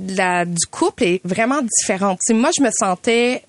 [0.10, 2.20] la du couple est vraiment différente.
[2.32, 3.44] moi, je me sentais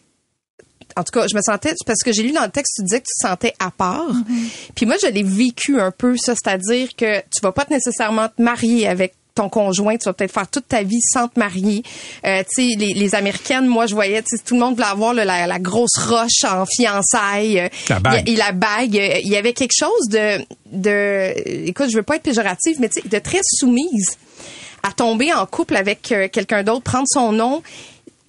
[0.94, 3.00] en tout cas, je me sentais parce que j'ai lu dans le texte tu disais
[3.00, 4.12] que tu te sentais à part.
[4.12, 4.70] Mm-hmm.
[4.74, 8.40] Puis moi, je l'ai vécu un peu ça, c'est-à-dire que tu vas pas nécessairement te
[8.40, 11.82] marier avec ton conjoint, tu vas peut-être faire toute ta vie sans te marier.
[12.24, 15.46] Euh, tu sais, les, les, américaines, moi je voyais, tout le monde voulait avoir la,
[15.46, 17.70] la, grosse roche en fiançailles.
[17.88, 18.28] La bague.
[18.28, 18.94] Et la bague.
[18.94, 20.38] Il y avait quelque chose de,
[20.72, 24.16] de, écoute, je veux pas être péjorative, mais tu sais, de très soumise
[24.82, 27.62] à tomber en couple avec euh, quelqu'un d'autre, prendre son nom.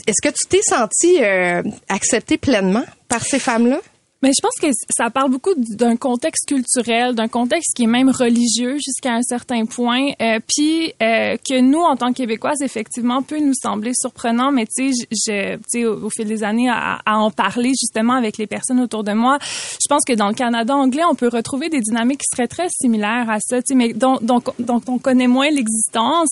[0.07, 3.79] Est-ce que tu t'es senti euh, accepté pleinement par ces femmes-là?
[4.23, 8.09] Mais je pense que ça parle beaucoup d'un contexte culturel, d'un contexte qui est même
[8.09, 13.21] religieux jusqu'à un certain point, euh, puis euh, que nous, en tant que Québécoises, effectivement,
[13.21, 17.17] peut nous sembler surprenant, mais tu sais, je, au, au fil des années, à, à,
[17.17, 20.75] en parler justement avec les personnes autour de moi, je pense que dans le Canada
[20.75, 23.93] anglais, on peut retrouver des dynamiques qui seraient très similaires à ça, tu sais, mais
[23.93, 26.29] dont, dont, dont on connaît moins l'existence.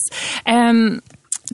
[0.48, 0.98] Euh,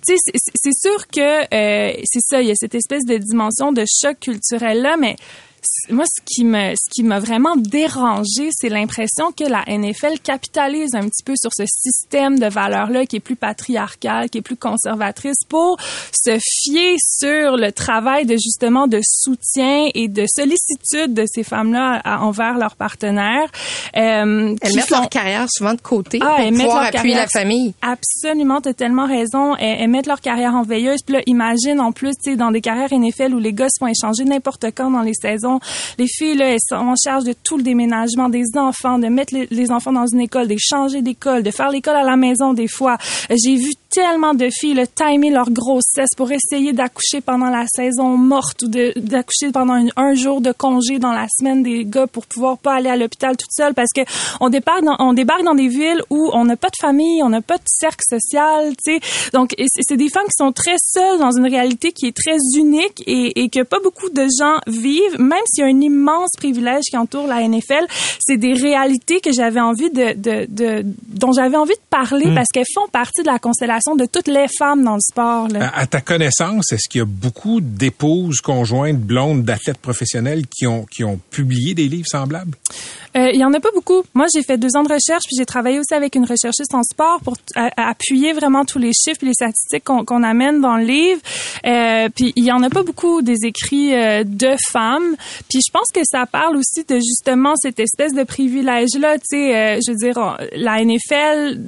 [0.03, 4.19] c'est sûr que euh, c'est ça, il y a cette espèce de dimension de choc
[4.21, 5.17] culturel là, mais
[5.91, 10.95] moi, ce qui me, ce qui m'a vraiment dérangé, c'est l'impression que la NFL capitalise
[10.95, 14.57] un petit peu sur ce système de valeurs-là qui est plus patriarcal, qui est plus
[14.57, 15.79] conservatrice pour
[16.13, 22.03] se fier sur le travail de justement de soutien et de sollicitude de ces femmes-là
[22.21, 23.51] envers leurs partenaires.
[23.97, 27.75] Euh, elles mettent leur carrière souvent de côté ah, pour pouvoir appuyer la famille.
[27.83, 29.57] Absolument, tu as tellement raison.
[29.57, 31.03] Elles, mettent leur carrière en veilleuse.
[31.05, 33.79] Puis là, imagine en plus, tu sais, dans des carrières NFL où les gars se
[33.79, 35.52] font échanger n'importe quand dans les saisons
[35.99, 39.47] Les filles, elles sont en charge de tout le déménagement des enfants, de mettre les,
[39.51, 42.69] les enfants dans une école, de changer d'école, de faire l'école à la maison des
[42.69, 42.97] fois.
[43.31, 48.17] J'ai vu tellement de filles le timer leur grossesse pour essayer d'accoucher pendant la saison
[48.17, 52.27] morte ou d'accoucher pendant un, un jour de congé dans la semaine des gars pour
[52.27, 54.01] pouvoir pas aller à l'hôpital toute seule parce que
[54.41, 57.29] on débarque dans, on débarque dans des villes où on n'a pas de famille, on
[57.29, 59.31] n'a pas de cercle social, tu sais.
[59.33, 63.03] Donc c'est des femmes qui sont très seules dans une réalité qui est très unique
[63.07, 66.85] et, et que pas beaucoup de gens vivent, même s'il y a un immense privilège
[66.91, 67.87] qui entoure la NFL.
[68.25, 72.35] C'est des réalités que j'avais envie de, de, de dont j'avais envie de parler Hmm.
[72.35, 75.49] parce qu'elles font partie de la constellation de toutes les femmes dans le sport.
[75.55, 80.67] À, à ta connaissance, est-ce qu'il y a beaucoup d'épouses, conjointes, blondes, d'athlètes professionnels qui
[80.67, 82.57] ont, qui ont publié des livres semblables?
[83.17, 84.03] Euh, il y en a pas beaucoup.
[84.15, 86.83] Moi, j'ai fait deux ans de recherche, puis j'ai travaillé aussi avec une recherchiste en
[86.83, 87.37] sport pour
[87.77, 91.21] appuyer vraiment tous les chiffres et les statistiques qu'on amène dans le livre.
[91.67, 95.17] Euh, puis il y en a pas beaucoup des écrits euh, de femmes.
[95.49, 99.19] Puis je pense que ça parle aussi de justement cette espèce de privilège-là.
[99.19, 101.61] Tu sais, euh, je veux dire, la NFL,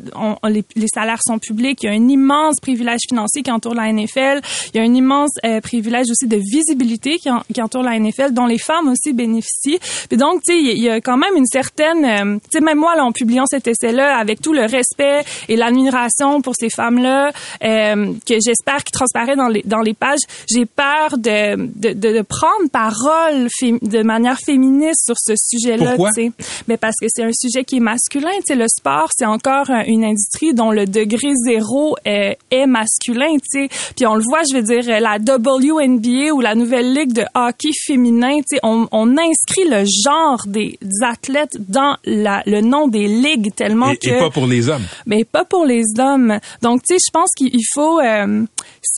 [0.49, 1.83] les, salaires sont publics.
[1.83, 4.41] Il y a un immense privilège financier qui entoure la NFL.
[4.73, 8.47] Il y a un immense privilège aussi de visibilité qui, qui entoure la NFL, dont
[8.47, 9.79] les femmes aussi bénéficient.
[10.09, 12.79] Puis donc, tu sais, il y a quand même une certaine, euh, tu sais, même
[12.79, 17.33] moi, là, en publiant cet essai-là, avec tout le respect et l'admiration pour ces femmes-là,
[17.65, 22.19] euh, que j'espère qui transparaît dans les dans les pages, j'ai peur de, de, de,
[22.19, 25.97] de prendre parole de manière féministe sur ce sujet-là.
[25.97, 26.33] Tu sais.
[26.69, 28.31] Mais parce que c'est un sujet qui est masculin.
[28.39, 33.33] Tu sais, le sport, c'est encore une industrie dont le degré zéro euh, est masculin.
[33.53, 37.13] Tu sais, puis on le voit, je veux dire, la WNBA ou la nouvelle ligue
[37.13, 38.37] de hockey féminin.
[38.39, 41.24] Tu sais, on, on inscrit le genre des athlètes
[41.59, 44.85] dans la, le nom des ligues tellement Et, que et pas pour les hommes.
[45.07, 46.39] mais pas pour les hommes.
[46.63, 48.01] Donc, tu sais, je pense qu'il faut...
[48.01, 48.45] euh,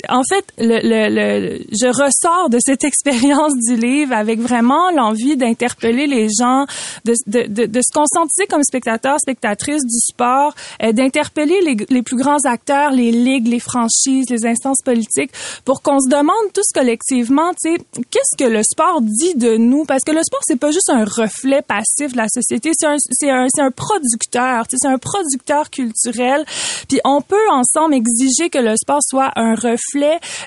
[0.08, 5.36] en fait, le, le, le- je ressors de cette expérience du livre avec vraiment l'envie
[5.36, 6.66] d'interpeller les gens,
[7.04, 12.02] de, de, de, de se conscientiser comme spectateur, spectatrice du sport, euh, d'interpeller les, les
[12.02, 15.30] plus grands acteurs, les ligues, les franchises, les instances politiques,
[15.64, 17.78] pour qu'on se demande tous collectivement, tu sais,
[18.10, 19.84] qu'est-ce que le sport dit de nous?
[19.84, 22.94] Parce que le sport, c'est pas juste un reflet passif de la société, c'est un,
[22.94, 26.44] un, c'est un producteur, c'est un producteur culturel.
[26.88, 29.75] Puis on peut ensemble exiger que le sport soit un reflet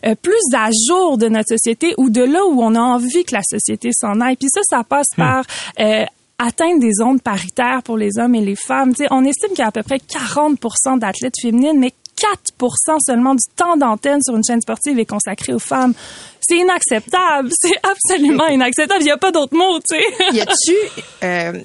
[0.06, 3.36] euh, plus à jour de notre société ou de là où on a envie que
[3.36, 4.36] la société s'en aille.
[4.36, 5.44] Puis ça, ça passe par
[5.80, 6.06] euh,
[6.38, 8.94] atteindre des ondes paritaires pour les hommes et les femmes.
[8.94, 13.00] Tu sais, on estime qu'il y a à peu près 40 d'athlètes féminines, mais 4
[13.06, 15.94] seulement du temps d'antenne sur une chaîne sportive est consacré aux femmes.
[16.42, 17.50] C'est inacceptable.
[17.62, 19.02] C'est absolument inacceptable.
[19.02, 20.36] Il n'y a pas d'autre mot, tu sais.
[20.36, 20.76] y a-tu
[21.24, 21.62] euh,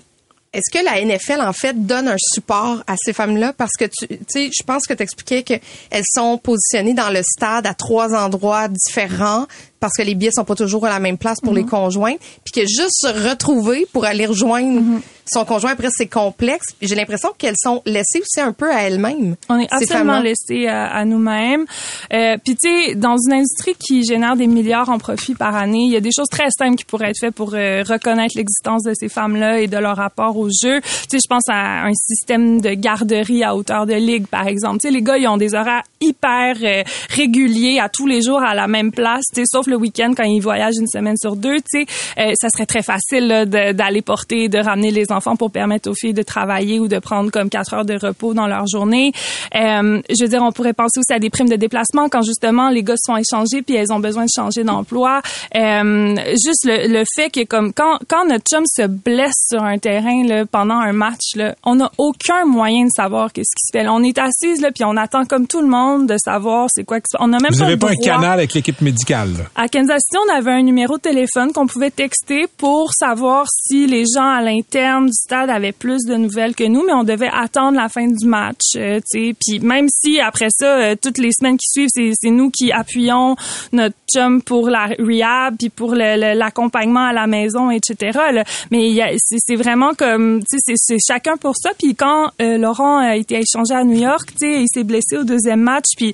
[0.54, 3.52] est-ce que la NFL en fait donne un support à ces femmes-là?
[3.52, 5.54] Parce que tu sais je pense que tu expliquais que
[5.90, 9.46] elles sont positionnées dans le stade à trois endroits différents
[9.80, 12.52] parce que les billets sont pas toujours à la même place pour les conjoints puis
[12.52, 14.80] que juste se retrouver pour aller rejoindre
[15.26, 19.36] son conjoint après c'est complexe j'ai l'impression qu'elles sont laissées aussi un peu à elles-mêmes
[19.48, 20.22] On est absolument femmes-là.
[20.22, 21.64] laissé à, à nous-mêmes.
[22.12, 25.84] Euh, Puis tu sais, dans une industrie qui génère des milliards en profit par année,
[25.86, 28.82] il y a des choses très simples qui pourraient être faites pour euh, reconnaître l'existence
[28.82, 30.80] de ces femmes-là et de leur rapport au jeu.
[30.82, 34.78] Tu sais, je pense à un système de garderie à hauteur de ligue, par exemple.
[34.82, 38.42] Tu sais, les gars, ils ont des horaires hyper euh, réguliers à tous les jours
[38.42, 41.36] à la même place, tu sais, sauf le week-end quand ils voyagent une semaine sur
[41.36, 41.56] deux.
[41.56, 41.86] Tu sais,
[42.18, 46.14] euh, ça serait très facile d'aller porter, de ramener les enfants pour permettre aux filles
[46.14, 49.12] de travailler ou de prendre comme quatre heures de repos dans leur journée.
[49.54, 52.70] Euh, je veux dire, on pourrait penser aussi à des primes de déplacement quand justement
[52.70, 55.22] les gars se font échanger puis elles ont besoin de changer d'emploi.
[55.54, 59.78] Euh, juste le, le fait que comme quand, quand notre chum se blesse sur un
[59.78, 63.78] terrain là, pendant un match, là, on n'a aucun moyen de savoir qu'est-ce qui se
[63.78, 63.84] fait.
[63.84, 66.84] Là, on est assise là puis on attend comme tout le monde de savoir c'est
[66.84, 67.20] quoi passe.
[67.20, 69.48] On n'a même Vous pas le pas un canal avec l'équipe médicale.
[69.56, 73.86] À Kansas City, on avait un numéro de téléphone qu'on pouvait texter pour savoir si
[73.86, 77.30] les gens à l'interne du stade avaient plus de nouvelles que nous, mais on devait
[77.32, 78.74] attendre la fin du match.
[78.74, 78.98] euh.
[79.12, 83.36] Puis même si après ça, euh, toutes les semaines qui suivent, c'est nous qui appuyons
[83.72, 88.18] notre chum pour la rehab, puis pour l'accompagnement à la maison, etc.
[88.32, 88.42] là.
[88.72, 88.88] Mais
[89.24, 91.70] c'est vraiment comme, c'est- chacun pour ça.
[91.78, 95.60] Puis quand euh, Laurent a été échangé à New York, il s'est blessé au deuxième
[95.60, 96.12] match, puis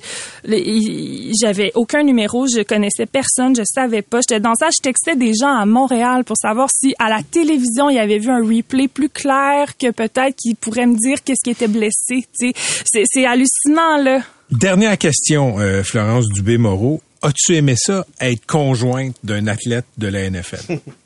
[1.41, 4.19] j'avais aucun numéro, je connaissais personne, je savais pas.
[4.21, 7.89] J'étais dans ça, je textais des gens à Montréal pour savoir si à la télévision
[7.89, 11.43] il y avait vu un replay plus clair que peut-être qu'ils pourraient me dire qu'est-ce
[11.43, 12.25] qui était blessé.
[12.39, 12.53] Tu sais,
[12.85, 14.21] c'est c'est hallucinant là.
[14.51, 17.01] Dernière question, euh, Florence Dubé-Moreau.
[17.21, 20.79] As-tu aimé ça, être conjointe d'un athlète de la NFL?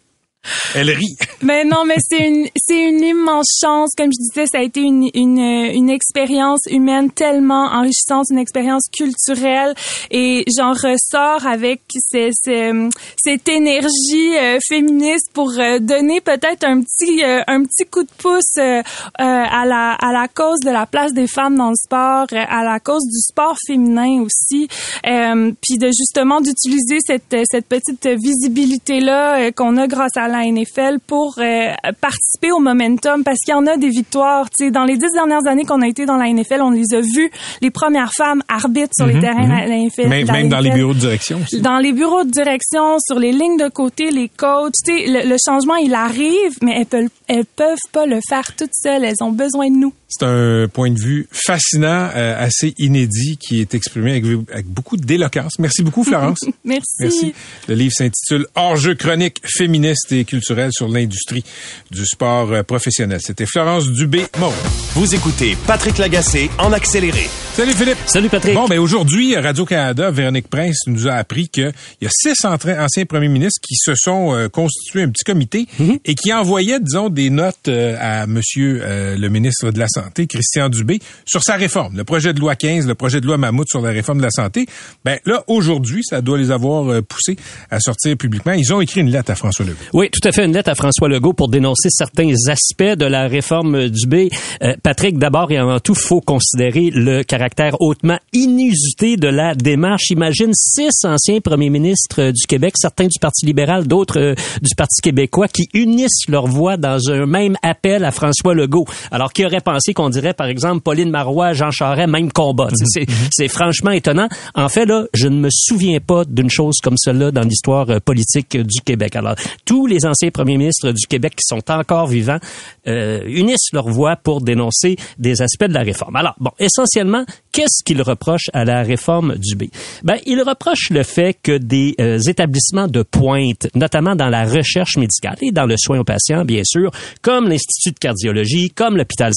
[0.74, 1.18] Elle rit.
[1.42, 3.92] Mais non, mais c'est une, c'est une immense chance.
[3.98, 8.84] Comme je disais, ça a été une, une, une expérience humaine tellement enrichissante, une expérience
[8.96, 9.74] culturelle.
[10.12, 12.72] Et j'en ressors avec ces, ces,
[13.18, 18.10] cette énergie euh, féministe pour euh, donner peut-être un petit, euh, un petit coup de
[18.18, 22.64] pouce à la, à la cause de la place des femmes dans le sport, à
[22.64, 24.68] la cause du sport féminin aussi.
[25.04, 31.36] puis de justement d'utiliser cette, cette petite visibilité-là qu'on a grâce à la NFL pour
[31.40, 31.70] euh,
[32.00, 34.48] participer au momentum parce qu'il y en a des victoires.
[34.58, 37.02] sais, dans les dix dernières années qu'on a été dans la NFL, on les a
[37.02, 39.70] vues, les premières femmes arbitres sur les Mhm, terrains de mhm.
[39.70, 40.08] la NFL.
[40.08, 41.62] Même, de la même dans les bureaux de direction aussi.
[41.62, 45.76] Dans les bureaux de direction, sur les lignes de côté, les coachs, le, le changement,
[45.76, 49.04] il arrive, mais elles peuvent, elles peuvent pas le faire toutes seules.
[49.04, 49.94] Elles ont besoin de nous.
[50.18, 54.98] C'est un point de vue fascinant, euh, assez inédit, qui est exprimé avec, avec beaucoup
[54.98, 55.60] d'éloquence.
[55.60, 56.40] Merci beaucoup, Florence.
[56.64, 56.86] Merci.
[57.00, 57.34] Merci.
[57.68, 61.44] Le livre s'intitule Hors-jeu chronique féministe et culturel sur l'industrie
[61.92, 63.20] du sport euh, professionnel.
[63.22, 64.54] C'était Florence Dubé-Moreau.
[64.94, 67.30] Vous écoutez Patrick Lagacé en accéléré.
[67.54, 67.98] Salut Philippe.
[68.06, 68.54] Salut Patrick.
[68.54, 73.06] Bon, ben aujourd'hui, à Radio-Canada, Véronique Prince nous a appris qu'il y a six anciens
[73.06, 76.00] premiers ministres qui se sont euh, constitués un petit comité Mhm.
[76.06, 80.05] et qui envoyaient, disons, des notes euh, à monsieur euh, le ministre de la Santé,
[80.14, 81.98] Christian Dubé, sur sa réforme.
[81.98, 84.32] Le projet de loi 15, le projet de loi Mammouth sur la réforme de la
[84.32, 84.66] santé.
[85.04, 87.38] Ben là, aujourd'hui, ça doit les avoir euh, poussés
[87.70, 88.54] à sortir publiquement.
[88.54, 89.78] Ils ont écrit une lettre à François Legault.
[89.94, 93.28] Oui, tout à fait une lettre à François Legault pour dénoncer certains aspects de la
[93.28, 94.30] réforme du B.
[94.62, 100.10] Euh, Patrick, d'abord et avant tout, faut considérer le caractère hautement inusité de la démarche.
[100.10, 104.76] Imagine six anciens premiers ministres euh, du Québec, certains du Parti libéral, d'autres euh, du
[104.76, 108.86] Parti québécois, qui unissent leur voix dans un même appel à François Legault.
[109.12, 112.70] Alors, qui aurait pensé qu'on dirait, par exemple, Pauline Marois, Jean Charest, même combat.
[112.86, 114.28] Sais, C'est franchement étonnant.
[114.54, 118.00] En fait, là, je ne me souviens pas d'une chose comme cela dans l'histoire euh,
[118.00, 119.16] politique du Québec.
[119.16, 122.40] Alors, tous les anciens premiers ministres du Québec qui sont encore vivants
[122.88, 126.16] euh, unissent leur voix pour dénoncer des aspects de la réforme.
[126.16, 129.66] Alors, bon, essentiellement, qu'est-ce qu'ils reprochent à la réforme du B?
[130.04, 134.98] Ben, ils reprochent le fait que des euh, établissements de pointe, notamment dans la recherche
[134.98, 139.32] médicale et dans le soin aux patients, bien sûr, comme l'Institut de cardiologie, comme l'hôpital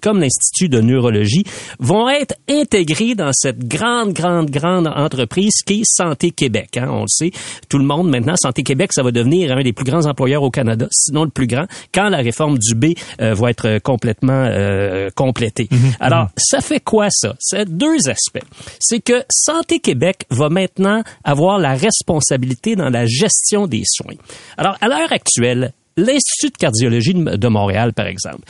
[0.00, 1.44] Comme l'Institut de neurologie,
[1.78, 6.76] vont être intégrés dans cette grande, grande, grande entreprise qui est Santé Québec.
[6.76, 7.30] Hein, on le sait,
[7.68, 10.50] tout le monde maintenant, Santé Québec, ça va devenir un des plus grands employeurs au
[10.50, 15.10] Canada, sinon le plus grand, quand la réforme du B euh, va être complètement euh,
[15.14, 15.68] complétée.
[16.00, 17.34] Alors, ça fait quoi ça?
[17.38, 18.44] C'est deux aspects.
[18.80, 24.14] C'est que Santé Québec va maintenant avoir la responsabilité dans la gestion des soins.
[24.56, 28.42] Alors, à l'heure actuelle, l'Institut de cardiologie de Montréal, par exemple,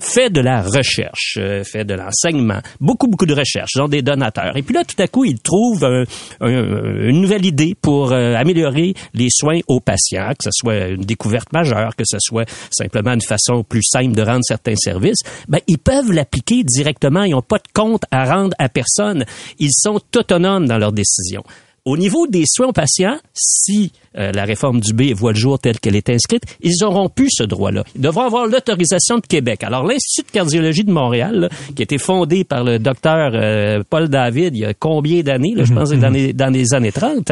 [0.00, 4.02] fait de la recherche, euh, fait de l'enseignement, beaucoup, beaucoup de recherche, ils ont des
[4.02, 4.56] donateurs.
[4.56, 6.04] Et puis là, tout à coup, ils trouvent un-
[6.40, 11.04] un- une nouvelle idée pour euh, améliorer les soins aux patients, que ce soit une
[11.04, 15.20] découverte majeure, que ce soit simplement une façon plus simple de rendre certains services.
[15.48, 19.24] Ben, ils peuvent l'appliquer directement, ils n'ont pas de compte à rendre à personne.
[19.58, 21.44] Ils sont autonomes dans leurs décisions.
[21.84, 25.58] Au niveau des soins aux patients, si euh, la réforme du B voit le jour
[25.58, 27.84] telle qu'elle est inscrite, ils auront plus ce droit-là.
[27.94, 29.62] Ils devront avoir l'autorisation de Québec.
[29.64, 33.82] Alors, l'Institut de cardiologie de Montréal, là, qui a été fondé par le docteur euh,
[33.88, 37.30] Paul David il y a combien d'années, je pense dans les, dans les années 30,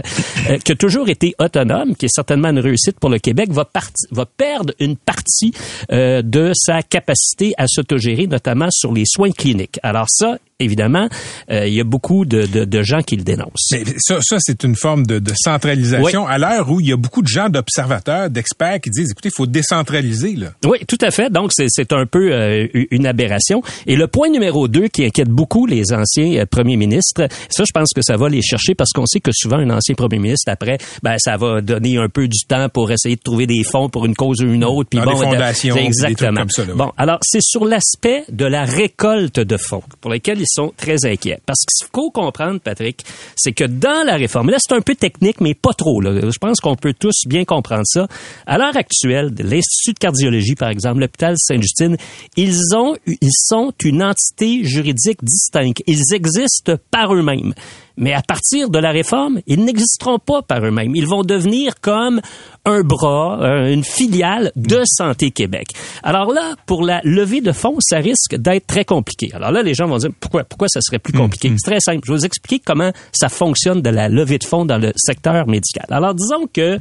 [0.51, 3.65] euh, qui a toujours été autonome, qui est certainement une réussite pour le Québec, va,
[3.65, 5.53] parti- va perdre une partie
[5.93, 9.79] euh, de sa capacité à s'autogérer, notamment sur les soins cliniques.
[9.83, 11.09] Alors ça, évidemment,
[11.51, 13.69] euh, il y a beaucoup de, de, de gens qui le dénoncent.
[13.73, 16.97] Mais ça, ça c'est une forme de, de centralisation à l'heure où il y a
[16.97, 20.35] beaucoup de gens, d'observateurs, d'experts qui disent, écoutez, il faut décentraliser.
[20.37, 20.49] Là.
[20.67, 21.31] Oui, tout à fait.
[21.31, 23.63] Donc, c'est- c'est un peu euh, une aberration.
[23.87, 27.73] Et le point numéro deux qui inquiète beaucoup les anciens euh, premiers ministres, ça, je
[27.73, 30.51] pense que ça va les chercher parce qu'on sait que souvent, un ancien premier ministre,
[30.51, 33.89] après, ben, ça va donner un peu du temps pour essayer de trouver des fonds
[33.89, 34.89] pour une cause ou une autre.
[34.91, 36.41] Puis Dans bon, des fondations, des trucs exactement.
[36.41, 36.79] comme ça, là, oui.
[36.79, 41.05] bon, alors, c'est sur l'aspect de la récolte de fonds pour lesquels ils sont très
[41.05, 41.39] inquiets.
[41.47, 43.05] Parce qu'il faut comprendre, Patrick,
[43.37, 46.01] c'est que dans la réforme, là, c'est un peu technique, mais pas trop.
[46.01, 46.13] Là.
[46.21, 48.07] Je pense qu'on peut tous bien comprendre ça.
[48.47, 51.97] À l'heure actuelle, l'Institut de cardiologie, par exemple, l'hôpital Sainte-Justine,
[52.37, 55.83] ils ont, ils sont une entité juridique distincte.
[55.87, 57.55] Ils existent par eux-mêmes.
[57.99, 60.95] Mais à partir de la réforme, ils n'existeront pas par eux-mêmes.
[60.95, 62.21] Ils vont devenir comme
[62.65, 65.69] un bras, euh, une filiale de Santé Québec.
[66.03, 69.31] Alors là, pour la levée de fonds, ça risque d'être très compliqué.
[69.35, 71.49] Alors là, les gens vont dire pourquoi, pourquoi ça serait plus compliqué?
[71.59, 72.01] C'est très simple.
[72.07, 75.47] Je vais vous expliquer comment ça fonctionne de la levée de fonds dans le secteur
[75.49, 75.87] médical.
[75.91, 76.79] Alors disons que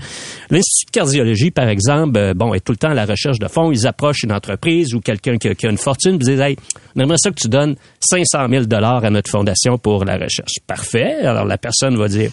[0.50, 3.48] l'Institut de cardiologie, par exemple, euh, bon, est tout le temps à la recherche de
[3.48, 3.72] fonds.
[3.72, 6.58] Ils approchent une entreprise ou quelqu'un qui, a- qui a une fortune, ils disent, hey,
[6.96, 10.54] on aimerait ça que tu donnes 500 000 dollars à notre fondation pour la recherche.
[10.68, 11.07] Parfait.
[11.16, 12.32] Alors la personne va dire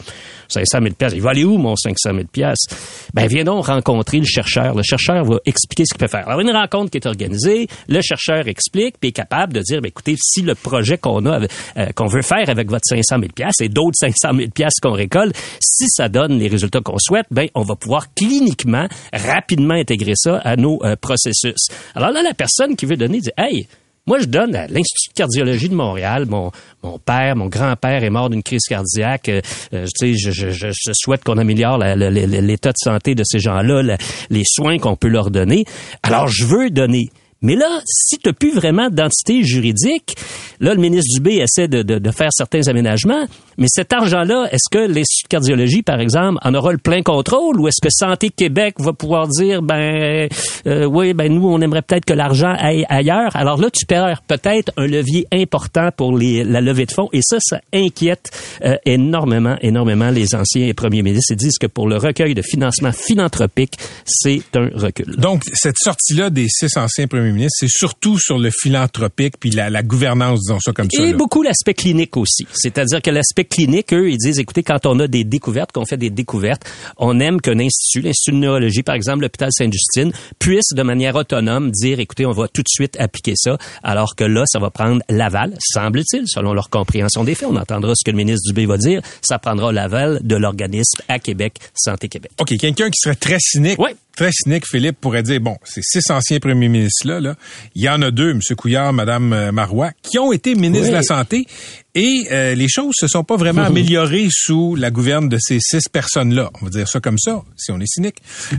[0.49, 1.13] 500 000 pièces.
[1.15, 2.67] Il va aller où mon 500 000 pièces
[3.13, 4.75] Ben viens donc rencontrer le chercheur.
[4.75, 6.29] Le chercheur va expliquer ce qu'il peut faire.
[6.29, 9.89] Alors une rencontre qui est organisée, le chercheur explique puis est capable de dire ben,
[9.89, 13.61] écoutez si le projet qu'on a euh, qu'on veut faire avec votre 500 000 pièces
[13.61, 17.49] et d'autres 500 000 pièces qu'on récolte, si ça donne les résultats qu'on souhaite, ben
[17.55, 21.69] on va pouvoir cliniquement rapidement intégrer ça à nos euh, processus.
[21.95, 23.67] Alors là la personne qui veut donner dit hey
[24.07, 26.27] moi, je donne à l'Institut de cardiologie de Montréal.
[26.29, 26.51] Mon,
[26.83, 29.31] mon père, mon grand-père est mort d'une crise cardiaque.
[29.31, 29.41] Euh,
[29.73, 33.97] euh sais, je, je, je, souhaite qu'on améliore l'état de santé de ces gens-là,
[34.29, 35.65] les soins qu'on peut leur donner.
[36.03, 37.09] Alors, je veux donner.
[37.45, 40.17] Mais là, si tu n'as plus vraiment d'identité juridique,
[40.61, 43.27] là, le ministre Dubé essaie de, de, de faire certains aménagements,
[43.59, 47.61] mais cet argent-là, est-ce que l'Institut de cardiologie, par exemple, en aura le plein contrôle
[47.61, 50.29] ou est-ce que Santé Québec va pouvoir dire, ben,
[50.67, 53.37] euh, oui, ben, nous, on aimerait peut-être que l'argent aille ailleurs?
[53.37, 57.21] Alors là, tu perds peut-être un levier important pour les, la levée de fonds et
[57.23, 58.31] ça, ça inquiète
[58.65, 61.33] euh, énormément, énormément les anciens premiers ministres.
[61.33, 63.75] Ils disent que pour le recueil de financement philanthropique,
[64.07, 65.17] c'est un recul.
[65.17, 70.41] Donc, cette sortie-là des six anciens premiers c'est surtout sur le philanthropique puis la, gouvernance,
[70.41, 71.03] disons ça comme ça.
[71.03, 72.47] Et beaucoup l'aspect clinique aussi.
[72.53, 75.97] C'est-à-dire que l'aspect clinique, eux, ils disent, écoutez, quand on a des découvertes, qu'on fait
[75.97, 76.65] des découvertes,
[76.97, 81.71] on aime qu'un institut, l'Institut de neurologie, par exemple, l'hôpital Sainte-Justine, puisse de manière autonome
[81.71, 85.03] dire, écoutez, on va tout de suite appliquer ça, alors que là, ça va prendre
[85.09, 87.49] l'aval, semble-t-il, selon leur compréhension des faits.
[87.51, 89.01] On entendra ce que le ministre Dubé va dire.
[89.23, 92.33] Ça prendra l'aval de l'organisme à Québec, Santé Québec.
[92.41, 93.79] OK, quelqu'un qui serait très cynique.
[93.79, 97.35] Oui très cynique, Philippe pourrait dire, bon, ces six anciens premiers ministres-là, là,
[97.75, 98.41] il y en a deux, M.
[98.57, 101.47] Couillard, Mme euh, Marois, qui ont été ministres de la Santé
[101.95, 105.89] et euh, les choses se sont pas vraiment améliorées sous la gouverne de ces six
[105.89, 106.51] personnes-là.
[106.61, 108.17] On va dire ça comme ça, si on est cynique.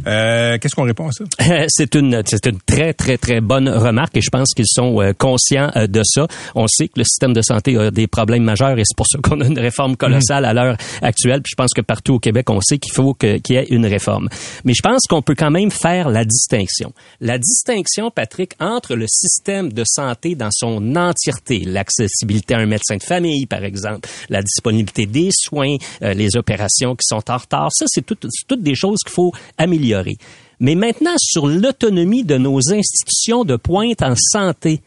[0.07, 1.25] Euh, Qu'est-ce qu'on répond à ça?
[1.67, 5.13] c'est une, c'est une très, très, très bonne remarque et je pense qu'ils sont euh,
[5.13, 6.27] conscients euh, de ça.
[6.55, 9.19] On sait que le système de santé a des problèmes majeurs et c'est pour ça
[9.21, 11.41] qu'on a une réforme colossale à l'heure actuelle.
[11.41, 13.85] Puis je pense que partout au Québec, on sait qu'il faut qu'il y ait une
[13.85, 14.29] réforme.
[14.63, 16.93] Mais je pense qu'on peut quand même faire la distinction.
[17.19, 22.95] La distinction, Patrick, entre le système de santé dans son entièreté, l'accessibilité à un médecin
[22.95, 27.69] de famille, par exemple, la disponibilité des soins, euh, les opérations qui sont en retard.
[27.71, 30.17] Ça, c'est toutes des choses qu'il faut améliorer.
[30.59, 34.81] Mais maintenant, sur l'autonomie de nos institutions de pointe en santé,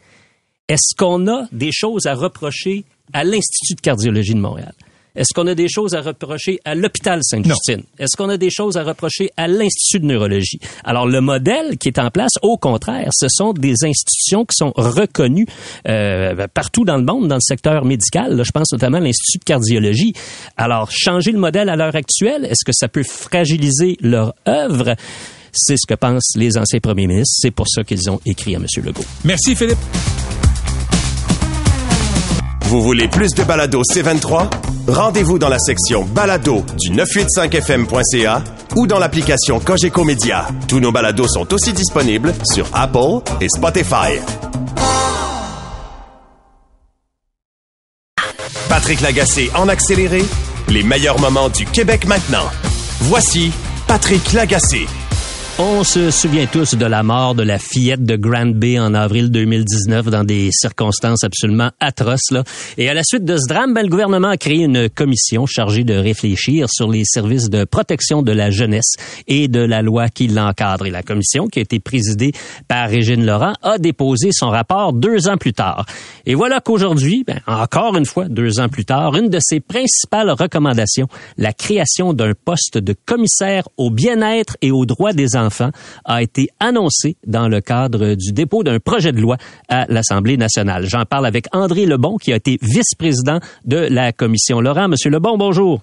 [0.68, 4.74] est-ce qu'on a des choses à reprocher à l'Institut de cardiologie de Montréal?
[5.19, 7.83] Est-ce qu'on a des choses à reprocher à l'hôpital Sainte-Justine?
[7.99, 10.61] Est-ce qu'on a des choses à reprocher à l'Institut de neurologie?
[10.85, 14.73] Alors, le modèle qui est en place, au contraire, ce sont des institutions qui sont
[14.77, 15.47] reconnues
[15.89, 18.37] euh, partout dans le monde, dans le secteur médical.
[18.37, 20.12] Là, je pense notamment à l'Institut de cardiologie.
[20.57, 24.95] Alors, changer le modèle à l'heure actuelle, est-ce que ça peut fragiliser leur œuvre?
[25.53, 27.39] C'est ce que pensent les anciens premiers ministres.
[27.41, 28.66] C'est pour ça qu'ils ont écrit à M.
[28.85, 29.05] Legault.
[29.25, 29.79] Merci, Philippe.
[32.69, 34.51] Vous voulez plus de balado C23?
[34.89, 38.45] Rendez-vous dans la section balado du 985fm.ca
[38.77, 40.47] ou dans l'application Cogeco Média.
[40.69, 44.21] Tous nos balados sont aussi disponibles sur Apple et Spotify.
[48.69, 50.23] Patrick Lagacé en accéléré,
[50.69, 52.51] les meilleurs moments du Québec maintenant.
[53.01, 53.51] Voici
[53.87, 54.87] Patrick Lagacé.
[55.61, 59.29] On se souvient tous de la mort de la fillette de Grand Bay en avril
[59.33, 62.31] 2019 dans des circonstances absolument atroces.
[62.31, 62.45] Là.
[62.77, 65.83] Et à la suite de ce drame, ben, le gouvernement a créé une commission chargée
[65.83, 68.95] de réfléchir sur les services de protection de la jeunesse
[69.27, 70.87] et de la loi qui l'encadre.
[70.87, 72.31] Et la commission, qui a été présidée
[72.69, 75.87] par Régine Laurent, a déposé son rapport deux ans plus tard.
[76.25, 80.31] Et voilà qu'aujourd'hui, ben, encore une fois, deux ans plus tard, une de ses principales
[80.31, 85.47] recommandations, la création d'un poste de commissaire au bien-être et aux droits des enfants
[86.05, 89.36] a été annoncé dans le cadre du dépôt d'un projet de loi
[89.68, 90.86] à l'Assemblée nationale.
[90.86, 94.61] J'en parle avec André Lebon, qui a été vice-président de la commission.
[94.61, 95.82] Laurent, Monsieur Lebon, bonjour.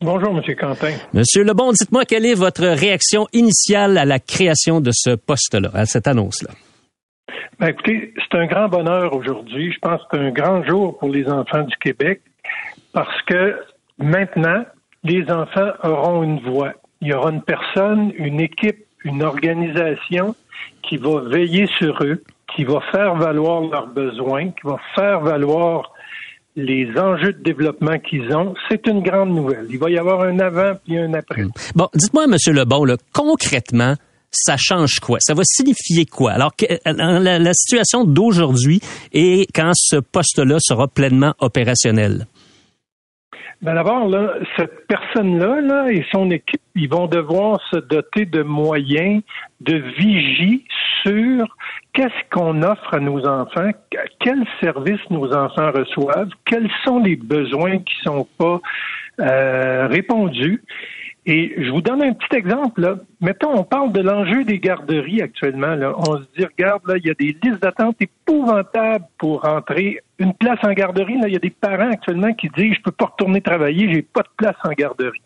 [0.00, 0.92] Bonjour, Monsieur Quentin.
[1.12, 5.86] Monsieur Lebon, dites-moi quelle est votre réaction initiale à la création de ce poste-là, à
[5.86, 6.50] cette annonce-là?
[7.58, 9.72] Ben, écoutez, c'est un grand bonheur aujourd'hui.
[9.72, 12.22] Je pense que c'est un grand jour pour les enfants du Québec
[12.92, 13.56] parce que
[13.98, 14.64] maintenant,
[15.02, 16.74] les enfants auront une voix.
[17.00, 20.34] Il y aura une personne, une équipe une organisation
[20.82, 22.22] qui va veiller sur eux,
[22.54, 25.92] qui va faire valoir leurs besoins, qui va faire valoir
[26.56, 29.66] les enjeux de développement qu'ils ont, c'est une grande nouvelle.
[29.70, 31.42] Il va y avoir un avant puis un après.
[31.42, 31.50] Hmm.
[31.76, 33.94] Bon, dites-moi, Monsieur Lebon, là, concrètement,
[34.30, 35.18] ça change quoi?
[35.20, 36.32] Ça va signifier quoi?
[36.32, 36.78] Alors, que, euh,
[37.20, 38.80] la, la situation d'aujourd'hui
[39.12, 42.26] et quand ce poste-là sera pleinement opérationnel?
[43.60, 48.42] Ben d'abord, là, cette personne-là là, et son équipe, ils vont devoir se doter de
[48.42, 49.20] moyens
[49.60, 50.64] de vigie
[51.02, 51.44] sur
[51.92, 53.70] qu'est-ce qu'on offre à nos enfants,
[54.20, 58.60] quels services nos enfants reçoivent, quels sont les besoins qui sont pas
[59.20, 60.62] euh, répondus.
[61.30, 62.80] Et je vous donne un petit exemple.
[62.80, 62.96] Là.
[63.20, 65.76] Mettons, on parle de l'enjeu des garderies actuellement.
[65.98, 70.32] On se dit, regarde, là, il y a des listes d'attente épouvantables pour entrer une
[70.32, 71.20] place en garderie.
[71.20, 74.00] Là, il y a des parents actuellement qui disent, je peux pas retourner travailler, j'ai
[74.00, 75.20] pas de place en garderie.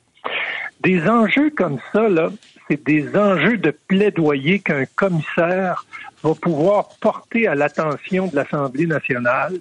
[0.80, 2.30] Des enjeux comme ça, là,
[2.68, 5.86] c'est des enjeux de plaidoyer qu'un commissaire
[6.24, 9.54] va pouvoir porter à l'attention de l'Assemblée nationale.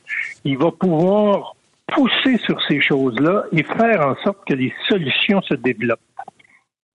[0.43, 1.55] Il va pouvoir
[1.91, 5.99] pousser sur ces choses-là et faire en sorte que les solutions se développent.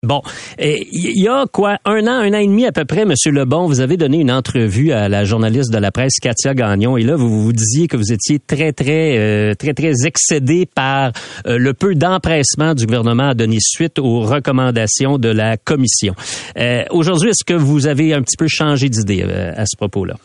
[0.06, 0.22] Bon,
[0.60, 3.66] il y a quoi un an, un an et demi à peu près, Monsieur Lebon,
[3.66, 7.16] vous avez donné une entrevue à la journaliste de la presse Katia Gagnon et là
[7.16, 11.12] vous vous disiez que vous étiez très très euh, très très excédé par
[11.48, 16.14] euh, le peu d'empressement du gouvernement à donner suite aux recommandations de la commission.
[16.60, 20.18] Euh, aujourd'hui, est-ce que vous avez un petit peu changé d'idée à ce propos-là?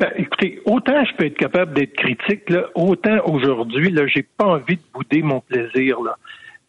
[0.00, 4.46] Ben, écoutez, autant je peux être capable d'être critique, là, autant aujourd'hui, là, j'ai pas
[4.46, 6.00] envie de bouder mon plaisir.
[6.00, 6.16] Là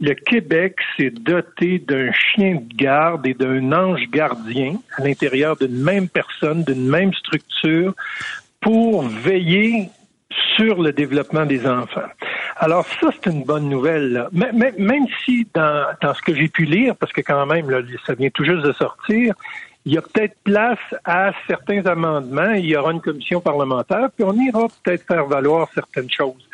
[0.02, 5.82] le Québec s'est doté d'un chien de garde et d'un ange gardien à l'intérieur d'une
[5.82, 7.94] même personne, d'une même structure,
[8.60, 9.90] pour veiller
[10.56, 12.10] sur le développement des enfants.
[12.58, 14.28] Alors ça, c'est une bonne nouvelle.
[14.32, 18.16] Même si dans, dans ce que j'ai pu lire, parce que quand même, là, ça
[18.16, 19.36] vient tout juste de sortir,
[19.86, 24.24] il y a peut-être place à certains amendements, il y aura une commission parlementaire, puis
[24.24, 26.48] on ira peut-être faire valoir certaines choses.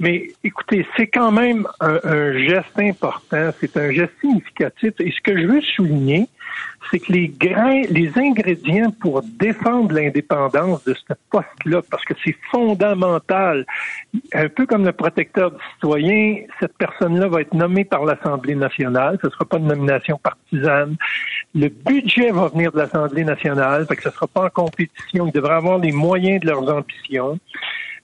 [0.00, 4.94] Mais écoutez, c'est quand même un, geste important, c'est un geste significatif.
[4.98, 6.26] Et ce que je veux souligner,
[6.90, 12.36] c'est que les grains, les ingrédients pour défendre l'indépendance de ce poste-là, parce que c'est
[12.50, 13.64] fondamental,
[14.34, 19.18] un peu comme le protecteur du citoyen, cette personne-là va être nommée par l'Assemblée nationale,
[19.22, 20.96] ce ne sera pas une nomination partisane.
[21.54, 25.26] Le budget va venir de l'Assemblée nationale, fait que ce ne sera pas en compétition,
[25.26, 27.38] ils devraient avoir les moyens de leurs ambitions.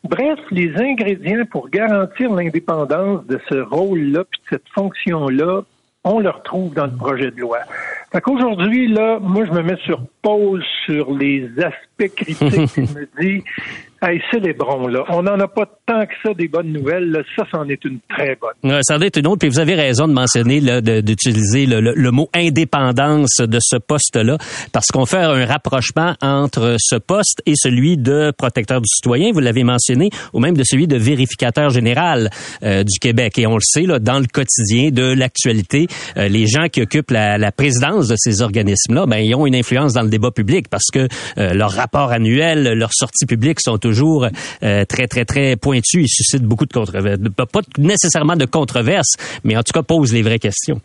[0.04, 5.62] Bref, les ingrédients pour garantir l'indépendance de ce rôle-là puis de cette fonction-là,
[6.04, 7.58] on le retrouve dans le projet de loi.
[8.12, 12.70] Fait qu'aujourd'hui, là, moi, je me mets sur pause sur les aspects critiques.
[12.76, 13.44] je me dis,
[14.00, 15.02] Hey, célébrons, là.
[15.08, 17.24] On n'en a pas tant que ça des bonnes nouvelles.
[17.34, 18.80] Ça, c'en est une très bonne.
[18.82, 19.40] ça en est une autre.
[19.40, 20.60] Puis vous avez raison de mentionner,
[21.02, 24.38] d'utiliser le, le, mot indépendance de ce poste-là,
[24.72, 29.40] parce qu'on fait un rapprochement entre ce poste et celui de protecteur du citoyen, vous
[29.40, 32.30] l'avez mentionné, ou même de celui de vérificateur général
[32.62, 33.36] euh, du Québec.
[33.38, 37.10] Et on le sait, là, dans le quotidien de l'actualité, euh, les gens qui occupent
[37.10, 40.68] la, la présidence de ces organismes-là, ben, ils ont une influence dans le débat public
[40.68, 44.26] parce que euh, leurs rapports annuels, leurs sorties publiques sont toujours
[44.62, 46.02] euh, très, très, très pointu.
[46.02, 47.18] Il suscite beaucoup de controverses.
[47.52, 50.80] Pas nécessairement de controverses, mais en tout cas pose les vraies questions.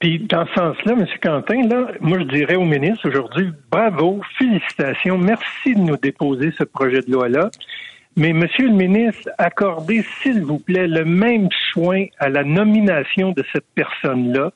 [0.00, 1.06] Puis dans ce sens-là, M.
[1.22, 6.64] Quentin, là, moi je dirais au ministre aujourd'hui, bravo, félicitations, merci de nous déposer ce
[6.64, 7.50] projet de loi-là.
[8.18, 13.44] Mais Monsieur le ministre, accordez s'il vous plaît le même soin à la nomination de
[13.52, 14.52] cette personne-là,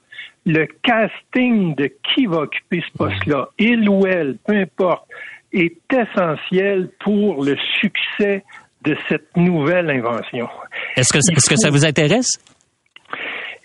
[0.46, 5.06] le casting de qui va occuper ce poste-là, il ou elle, peu importe
[5.52, 8.44] est essentiel pour le succès
[8.82, 10.48] de cette nouvelle invention.
[10.96, 12.38] Est-ce que, est-ce que ça vous intéresse?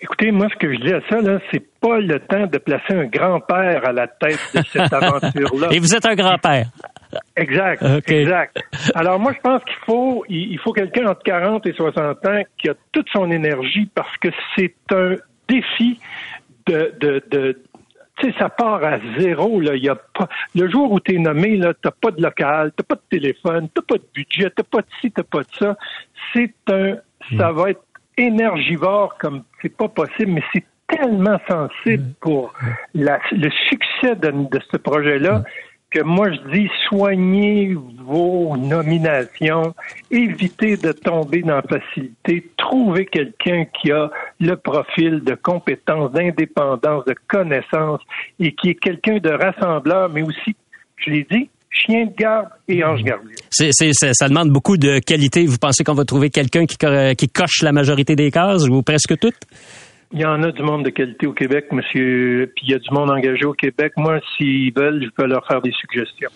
[0.00, 2.92] Écoutez, moi, ce que je dis à ça, là, c'est pas le temps de placer
[2.92, 5.68] un grand-père à la tête de cette aventure-là.
[5.72, 6.66] Et vous êtes un grand-père.
[7.34, 8.58] Exact, exact.
[8.94, 12.68] Alors moi, je pense qu'il faut, il faut quelqu'un entre 40 et 60 ans qui
[12.68, 15.14] a toute son énergie parce que c'est un
[15.48, 15.98] défi
[16.66, 17.58] de, de, de,
[18.16, 19.60] tu sais, ça part à zéro.
[19.60, 19.76] Là.
[19.76, 20.28] Y a pas...
[20.54, 23.68] Le jour où tu es nommé, tu n'as pas de local, tu pas de téléphone,
[23.74, 25.76] tu pas de budget, tu pas de ci, tu pas de ça.
[26.32, 26.96] C'est un.
[27.36, 27.82] Ça va être
[28.16, 32.52] énergivore comme c'est pas possible, mais c'est tellement sensible pour
[32.94, 35.42] la, le succès de, de ce projet-là
[35.90, 39.74] que moi je dis soignez vos nominations,
[40.10, 44.10] évitez de tomber dans la facilité, trouvez quelqu'un qui a
[44.40, 48.00] le profil de compétence, d'indépendance, de connaissance
[48.38, 50.54] et qui est quelqu'un de rassembleur, mais aussi,
[50.96, 53.30] je l'ai dit, chien de garde et ange gardien.
[53.50, 55.46] C'est, ça demande beaucoup de qualité.
[55.46, 56.76] Vous pensez qu'on va trouver quelqu'un qui,
[57.16, 59.40] qui coche la majorité des cases ou presque toutes?
[60.12, 62.50] Il y en a du monde de qualité au Québec, monsieur.
[62.54, 63.92] Puis il y a du monde engagé au Québec.
[63.96, 66.30] Moi, s'ils veulent, je peux leur faire des suggestions.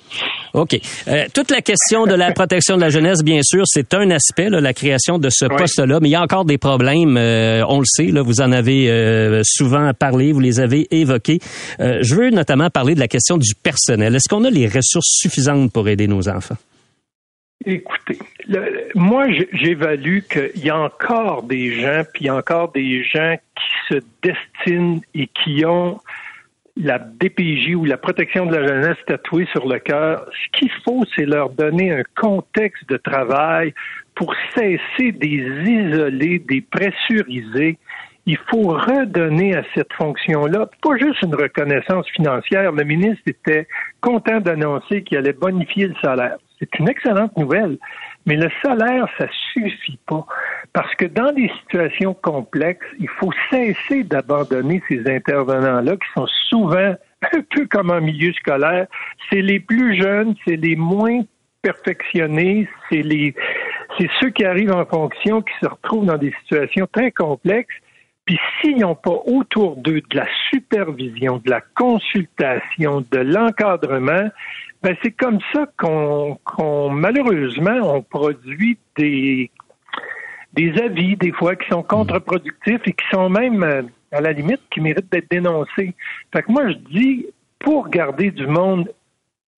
[0.55, 0.77] OK.
[1.07, 4.51] Euh, toute la question de la protection de la jeunesse, bien sûr, c'est un aspect,
[4.51, 6.01] là, la création de ce poste-là.
[6.01, 7.17] Mais il y a encore des problèmes.
[7.17, 8.07] Euh, on le sait.
[8.07, 10.33] Là, vous en avez euh, souvent parlé.
[10.33, 11.39] Vous les avez évoqués.
[11.79, 14.17] je veux notamment parler de la question du personnel.
[14.17, 16.57] Est-ce qu'on a les ressources suffisantes pour aider nos enfants?
[17.67, 18.19] Écoutez,
[18.95, 23.37] moi, j'évalue qu'il y a encore des gens, puis il y a encore des gens
[23.55, 26.01] qui se destinent et qui ont
[26.77, 30.27] la DPJ ou la protection de la jeunesse tatouée sur le cœur.
[30.33, 33.75] Ce qu'il faut, c'est leur donner un contexte de travail
[34.15, 37.77] pour cesser des isolés, des pressuriser.
[38.25, 42.73] Il faut redonner à cette fonction-là pas juste une reconnaissance financière.
[42.73, 43.69] Le ministre était
[44.01, 46.39] content d'annoncer qu'il allait bonifier le salaire.
[46.61, 47.79] C'est une excellente nouvelle.
[48.27, 50.27] Mais le salaire, ça suffit pas.
[50.73, 56.95] Parce que dans des situations complexes, il faut cesser d'abandonner ces intervenants-là qui sont souvent
[57.33, 58.87] un peu comme en milieu scolaire.
[59.31, 61.23] C'est les plus jeunes, c'est les moins
[61.63, 63.35] perfectionnés, c'est les,
[63.99, 67.75] c'est ceux qui arrivent en fonction qui se retrouvent dans des situations très complexes.
[68.31, 74.31] Puis s'ils n'ont pas autour d'eux de la supervision, de la consultation, de l'encadrement,
[74.85, 76.39] ben c'est comme ça qu'on,
[76.91, 79.51] malheureusement on produit des
[80.53, 84.61] des avis des fois qui sont contre-productifs et qui sont même euh, à la limite
[84.71, 85.93] qui méritent d'être dénoncés.
[86.33, 87.27] Fait que moi je dis
[87.59, 88.89] pour garder du monde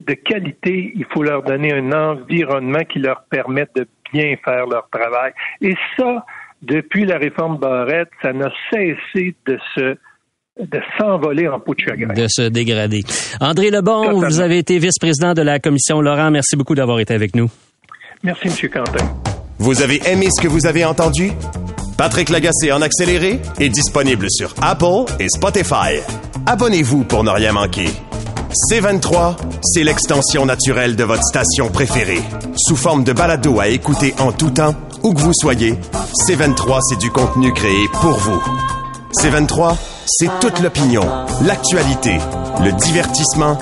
[0.01, 4.89] de qualité, il faut leur donner un environnement qui leur permette de bien faire leur
[4.89, 5.33] travail.
[5.61, 6.25] Et ça,
[6.63, 9.97] depuis la réforme Barrette, ça n'a cessé de se
[10.61, 12.13] de s'envoler en peau de chagrin.
[12.13, 13.03] De se dégrader.
[13.41, 16.31] André Lebon, vous avez été vice-président de la commission Laurent.
[16.31, 17.51] Merci beaucoup d'avoir été avec nous.
[18.23, 18.71] Merci, M.
[18.71, 19.05] Quentin.
[19.59, 21.31] Vous avez aimé ce que vous avez entendu?
[21.97, 26.01] Patrick Lagacé en accéléré est disponible sur Apple et Spotify.
[26.47, 27.87] Abonnez-vous pour ne rien manquer.
[28.71, 32.21] C23, c'est l'extension naturelle de votre station préférée.
[32.57, 35.75] Sous forme de balado à écouter en tout temps, où que vous soyez,
[36.27, 38.43] C23, c'est du contenu créé pour vous.
[39.15, 39.77] C23,
[40.07, 41.03] c'est toute l'opinion,
[41.43, 42.19] l'actualité,
[42.61, 43.59] le divertissement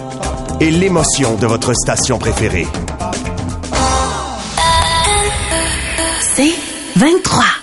[0.60, 2.66] et l'émotion de votre station préférée.
[6.20, 6.54] C'est
[6.96, 7.59] 23.